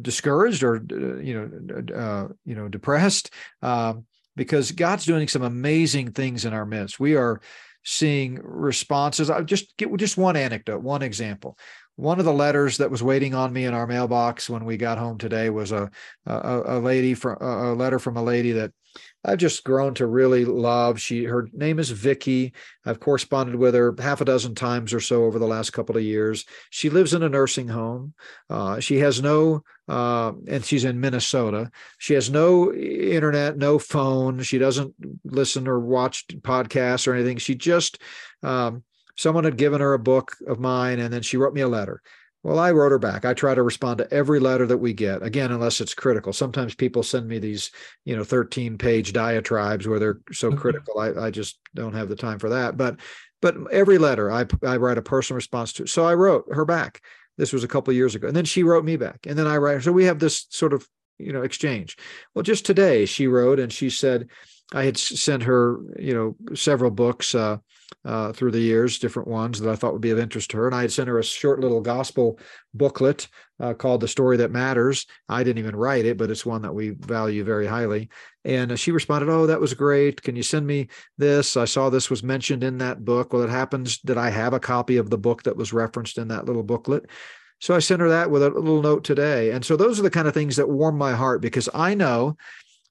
[0.00, 3.30] discouraged or uh, you know uh, you know depressed
[3.62, 4.06] um,
[4.36, 7.00] because God's doing some amazing things in our midst.
[7.00, 7.40] We are
[7.84, 9.30] seeing responses.
[9.30, 11.58] I just get just one anecdote, one example.
[11.96, 14.98] One of the letters that was waiting on me in our mailbox when we got
[14.98, 15.90] home today was a
[16.26, 18.72] a, a lady from a letter from a lady that
[19.24, 21.00] I've just grown to really love.
[21.00, 22.52] She her name is Vicky.
[22.84, 26.02] I've corresponded with her half a dozen times or so over the last couple of
[26.02, 26.44] years.
[26.70, 28.14] She lives in a nursing home.
[28.50, 31.70] Uh, she has no, uh, and she's in Minnesota.
[31.98, 34.42] She has no internet, no phone.
[34.42, 34.94] She doesn't
[35.24, 37.38] listen or watch podcasts or anything.
[37.38, 37.98] She just
[38.42, 38.82] um,
[39.16, 42.02] someone had given her a book of mine, and then she wrote me a letter.
[42.44, 43.24] Well, I wrote her back.
[43.24, 45.22] I try to respond to every letter that we get.
[45.22, 46.34] Again, unless it's critical.
[46.34, 47.70] Sometimes people send me these,
[48.04, 50.58] you know, 13 page diatribes where they're so mm-hmm.
[50.58, 51.00] critical.
[51.00, 52.76] I, I just don't have the time for that.
[52.76, 53.00] But
[53.40, 55.86] but every letter I I write a personal response to.
[55.86, 57.00] So I wrote her back.
[57.38, 58.28] This was a couple years ago.
[58.28, 59.20] And then she wrote me back.
[59.26, 59.82] And then I write.
[59.82, 60.86] So we have this sort of,
[61.18, 61.96] you know, exchange.
[62.34, 64.28] Well, just today she wrote and she said,
[64.72, 67.58] I had sent her, you know, several books uh,
[68.04, 70.66] uh, through the years, different ones that I thought would be of interest to her.
[70.66, 72.38] And I had sent her a short little gospel
[72.72, 73.28] booklet
[73.60, 75.06] uh, called The Story That Matters.
[75.28, 78.08] I didn't even write it, but it's one that we value very highly.
[78.44, 80.22] And uh, she responded, Oh, that was great.
[80.22, 80.88] Can you send me
[81.18, 81.56] this?
[81.56, 83.32] I saw this was mentioned in that book.
[83.32, 86.28] Well, it happens that I have a copy of the book that was referenced in
[86.28, 87.06] that little booklet.
[87.60, 89.52] So I sent her that with a little note today.
[89.52, 92.36] And so those are the kind of things that warm my heart because I know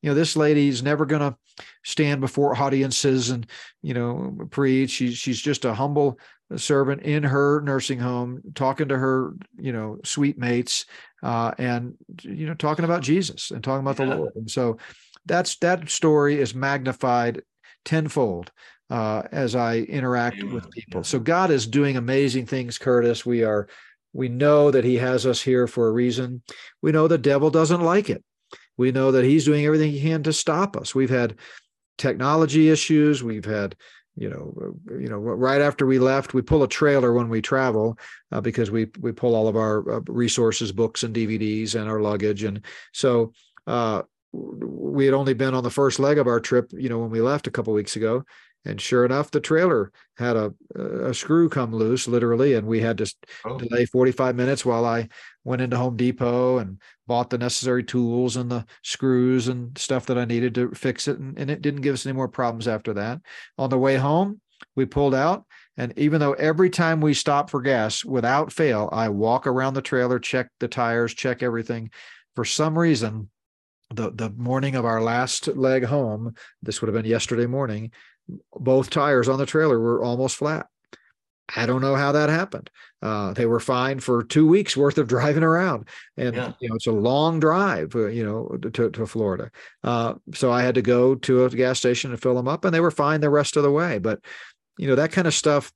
[0.04, 1.36] you know this lady's never going to
[1.84, 3.48] stand before audiences and
[3.82, 4.92] you know preach.
[4.92, 6.20] She's she's just a humble
[6.58, 10.86] servant in her nursing home talking to her you know sweet mates
[11.24, 14.14] uh, and you know talking about jesus and talking about yeah.
[14.14, 14.36] the lord.
[14.36, 14.78] And so
[15.26, 17.42] that's that story is magnified
[17.86, 18.52] tenfold
[18.90, 20.54] uh, as i interact Amen.
[20.54, 21.04] with people.
[21.04, 23.26] So god is doing amazing things curtis.
[23.26, 23.68] We are
[24.12, 26.44] we know that he has us here for a reason.
[26.84, 28.24] We know the devil doesn't like it
[28.78, 30.96] we know that he's doing everything he can to stop us.
[30.96, 31.36] We've had
[31.98, 33.24] technology issues.
[33.24, 33.76] We've had,
[34.16, 37.98] you know, you know, right after we left, we pull a trailer when we travel
[38.32, 42.02] uh, because we we pull all of our uh, resources, books and DVDs, and our
[42.02, 42.62] luggage, and
[42.92, 43.34] so.
[43.66, 44.02] Uh,
[44.36, 47.22] we had only been on the first leg of our trip, you know, when we
[47.22, 48.26] left a couple weeks ago,
[48.66, 52.98] and sure enough, the trailer had a, a screw come loose, literally, and we had
[53.00, 53.14] to
[53.46, 53.58] oh.
[53.58, 55.10] delay 45 minutes while I
[55.44, 60.18] went into Home Depot and bought the necessary tools and the screws and stuff that
[60.18, 61.20] I needed to fix it.
[61.20, 63.20] And, and it didn't give us any more problems after that.
[63.58, 64.40] On the way home,
[64.76, 65.46] we pulled out.
[65.76, 69.82] And even though every time we stop for gas, without fail, I walk around the
[69.82, 71.90] trailer, check the tires, check everything.
[72.36, 73.30] For some reason,
[73.94, 77.92] the the morning of our last leg home, this would have been yesterday morning,
[78.54, 80.68] both tires on the trailer were almost flat.
[81.56, 82.70] I don't know how that happened.
[83.02, 86.54] Uh, they were fine for two weeks worth of driving around, and yeah.
[86.60, 89.52] you know it's a long drive, uh, you know, to, to Florida.
[89.84, 92.74] Uh, so I had to go to a gas station and fill them up, and
[92.74, 94.00] they were fine the rest of the way.
[94.00, 94.20] But
[94.78, 95.72] you know that kind of stuff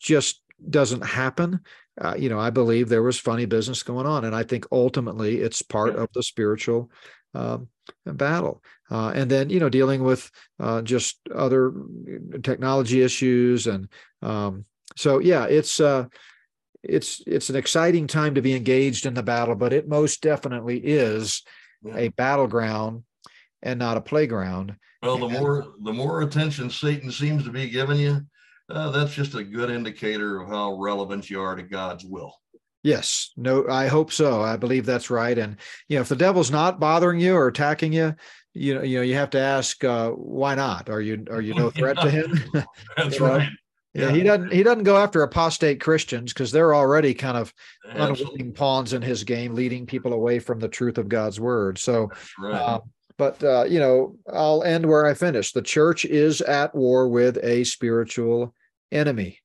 [0.00, 1.60] just doesn't happen.
[2.00, 5.40] Uh, you know, I believe there was funny business going on, and I think ultimately
[5.40, 6.02] it's part yeah.
[6.02, 6.90] of the spiritual
[7.34, 7.68] um,
[8.06, 8.62] battle.
[8.90, 10.30] Uh, and then, you know, dealing with
[10.60, 11.72] uh, just other
[12.42, 13.66] technology issues.
[13.66, 13.88] And
[14.22, 14.64] um,
[14.96, 16.06] so, yeah, it's, uh,
[16.82, 20.78] it's, it's an exciting time to be engaged in the battle, but it most definitely
[20.78, 21.42] is
[21.82, 21.96] yeah.
[21.96, 23.04] a battleground
[23.62, 24.76] and not a playground.
[25.02, 28.20] Well, the and, more, the more attention Satan seems to be giving you,
[28.70, 32.34] uh, that's just a good indicator of how relevant you are to God's will.
[32.84, 34.42] Yes, no, I hope so.
[34.42, 35.38] I believe that's right.
[35.38, 35.56] And
[35.88, 38.14] you know, if the devil's not bothering you or attacking you,
[38.52, 40.90] you know, you know, you have to ask, uh, why not?
[40.90, 42.44] Are you are you no threat to him?
[42.96, 43.48] that's right.
[43.94, 47.54] Yeah, he doesn't he doesn't go after apostate Christians because they're already kind of
[47.88, 51.78] unwilling pawns in his game, leading people away from the truth of God's word.
[51.78, 52.52] So, right.
[52.52, 52.80] uh,
[53.16, 55.54] but uh, you know, I'll end where I finished.
[55.54, 58.54] The church is at war with a spiritual
[58.92, 59.38] enemy,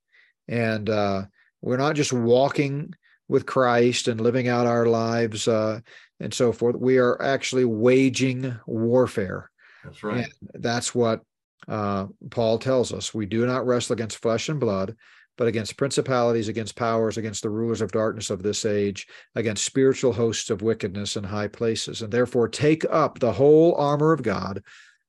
[0.49, 1.23] and uh,
[1.61, 2.93] we're not just walking
[3.29, 5.79] with Christ and living out our lives uh,
[6.19, 6.75] and so forth.
[6.75, 9.49] We are actually waging warfare.
[9.85, 10.27] That's right.
[10.53, 11.21] And that's what
[11.67, 13.13] uh, Paul tells us.
[13.13, 14.95] We do not wrestle against flesh and blood,
[15.37, 20.11] but against principalities, against powers, against the rulers of darkness of this age, against spiritual
[20.11, 22.01] hosts of wickedness in high places.
[22.01, 24.63] And therefore, take up the whole armor of God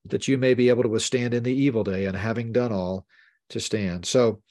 [0.05, 3.05] that you may be able to withstand in the evil day, and having done all,
[3.51, 4.05] to stand.
[4.05, 4.41] So,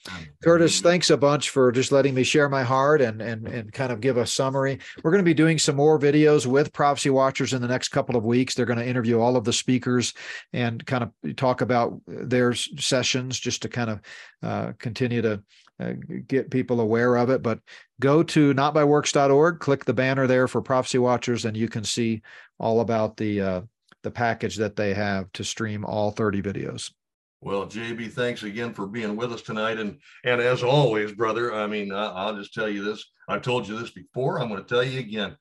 [0.43, 3.91] Curtis, thanks a bunch for just letting me share my heart and and and kind
[3.91, 4.79] of give a summary.
[5.03, 8.15] We're going to be doing some more videos with Prophecy Watchers in the next couple
[8.15, 8.55] of weeks.
[8.55, 10.13] They're going to interview all of the speakers
[10.53, 14.01] and kind of talk about their sessions, just to kind of
[14.41, 15.43] uh, continue to
[15.79, 15.93] uh,
[16.27, 17.41] get people aware of it.
[17.41, 17.59] But
[17.99, 22.21] go to notbyworks.org, click the banner there for Prophecy Watchers, and you can see
[22.59, 23.61] all about the uh,
[24.03, 26.91] the package that they have to stream all 30 videos.
[27.43, 29.79] Well, JB, thanks again for being with us tonight.
[29.79, 33.03] And and as always, brother, I mean, I'll just tell you this.
[33.27, 34.39] I've told you this before.
[34.39, 35.35] I'm going to tell you again.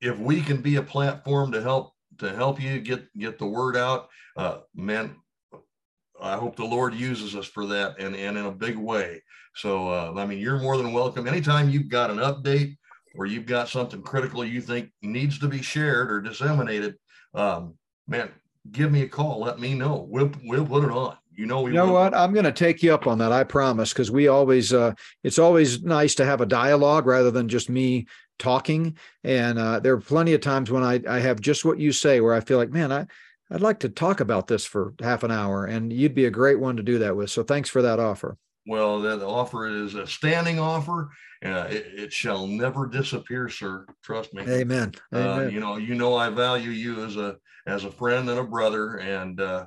[0.00, 3.76] If we can be a platform to help to help you get get the word
[3.76, 5.14] out, uh, man,
[6.20, 9.22] I hope the Lord uses us for that and, and in a big way.
[9.54, 11.28] So, uh, I mean, you're more than welcome.
[11.28, 12.76] Anytime you've got an update
[13.14, 16.96] or you've got something critical you think needs to be shared or disseminated,
[17.34, 17.74] um,
[18.06, 18.30] man,
[18.72, 19.40] give me a call.
[19.40, 20.06] Let me know.
[20.10, 22.14] We'll, we'll put it on you know, you know what?
[22.14, 23.32] I'm going to take you up on that.
[23.32, 27.48] I promise, because we always, uh, it's always nice to have a dialogue rather than
[27.48, 28.06] just me
[28.38, 28.96] talking.
[29.22, 32.20] And uh, there are plenty of times when I, I have just what you say,
[32.20, 33.06] where I feel like, man, I,
[33.50, 36.58] I'd like to talk about this for half an hour, and you'd be a great
[36.58, 37.30] one to do that with.
[37.30, 38.36] So thanks for that offer.
[38.66, 41.10] Well, that offer is a standing offer.
[41.44, 43.86] Uh, it, it, shall never disappear, sir.
[44.02, 44.42] Trust me.
[44.48, 44.94] Amen.
[45.12, 48.44] Uh, you know, you know, I value you as a as a friend and a
[48.44, 49.66] brother, and uh,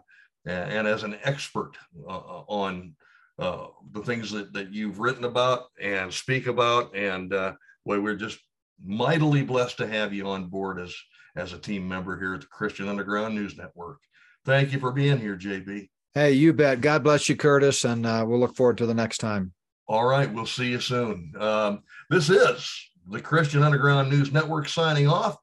[0.50, 1.74] and, as an expert
[2.08, 2.96] uh, uh on
[3.40, 6.94] uh, the things that, that you've written about and speak about.
[6.96, 7.54] And uh,
[7.86, 8.40] well, we're just
[8.84, 10.94] mightily blessed to have you on board as,
[11.36, 14.00] as a team member here at the Christian Underground News Network.
[14.46, 15.90] Thank you for being here, JB.
[16.14, 16.82] Hey, you bet.
[16.82, 19.54] God bless you, Curtis, and uh, we'll look forward to the next time.
[19.88, 21.34] All right, we'll see you soon.
[21.40, 22.70] Um, this is
[23.10, 25.38] the Christian Underground News Network signing off.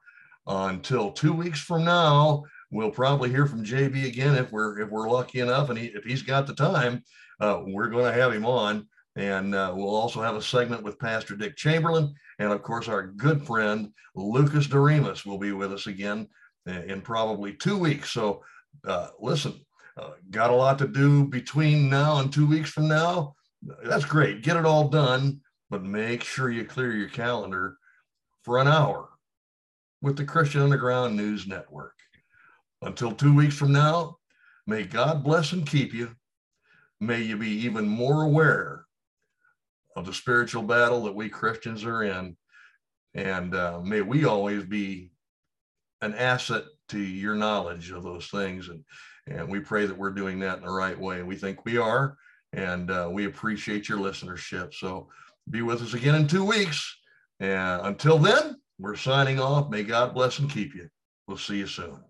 [0.47, 5.09] Until two weeks from now, we'll probably hear from JB again if we're if we're
[5.09, 7.03] lucky enough, and he, if he's got the time,
[7.41, 8.89] uh, we're going to have him on.
[9.17, 12.13] And uh, we'll also have a segment with Pastor Dick Chamberlain.
[12.39, 16.29] And of course, our good friend Lucas Doremus will be with us again
[16.67, 18.11] in probably two weeks.
[18.11, 18.43] So
[18.85, 19.55] uh, listen,
[19.97, 23.35] uh, got a lot to do between now and two weeks from now.
[23.85, 24.43] That's great.
[24.43, 25.41] Get it all done,
[25.71, 27.79] but make sure you clear your calendar
[28.43, 29.09] for an hour
[30.03, 31.96] with the Christian Underground News Network.
[32.83, 34.17] Until two weeks from now,
[34.67, 36.15] may God bless and keep you
[37.01, 38.85] may you be even more aware
[39.97, 42.37] of the spiritual battle that we Christians are in.
[43.15, 45.11] And uh, may we always be
[46.03, 48.69] an asset to your knowledge of those things.
[48.69, 48.85] And,
[49.27, 51.23] and we pray that we're doing that in the right way.
[51.23, 52.17] We think we are.
[52.53, 54.75] And uh, we appreciate your listenership.
[54.75, 55.09] So
[55.51, 56.97] be with us again in two weeks.
[57.41, 59.71] And until then, we're signing off.
[59.71, 60.89] May God bless and keep you.
[61.27, 62.03] We'll see you soon.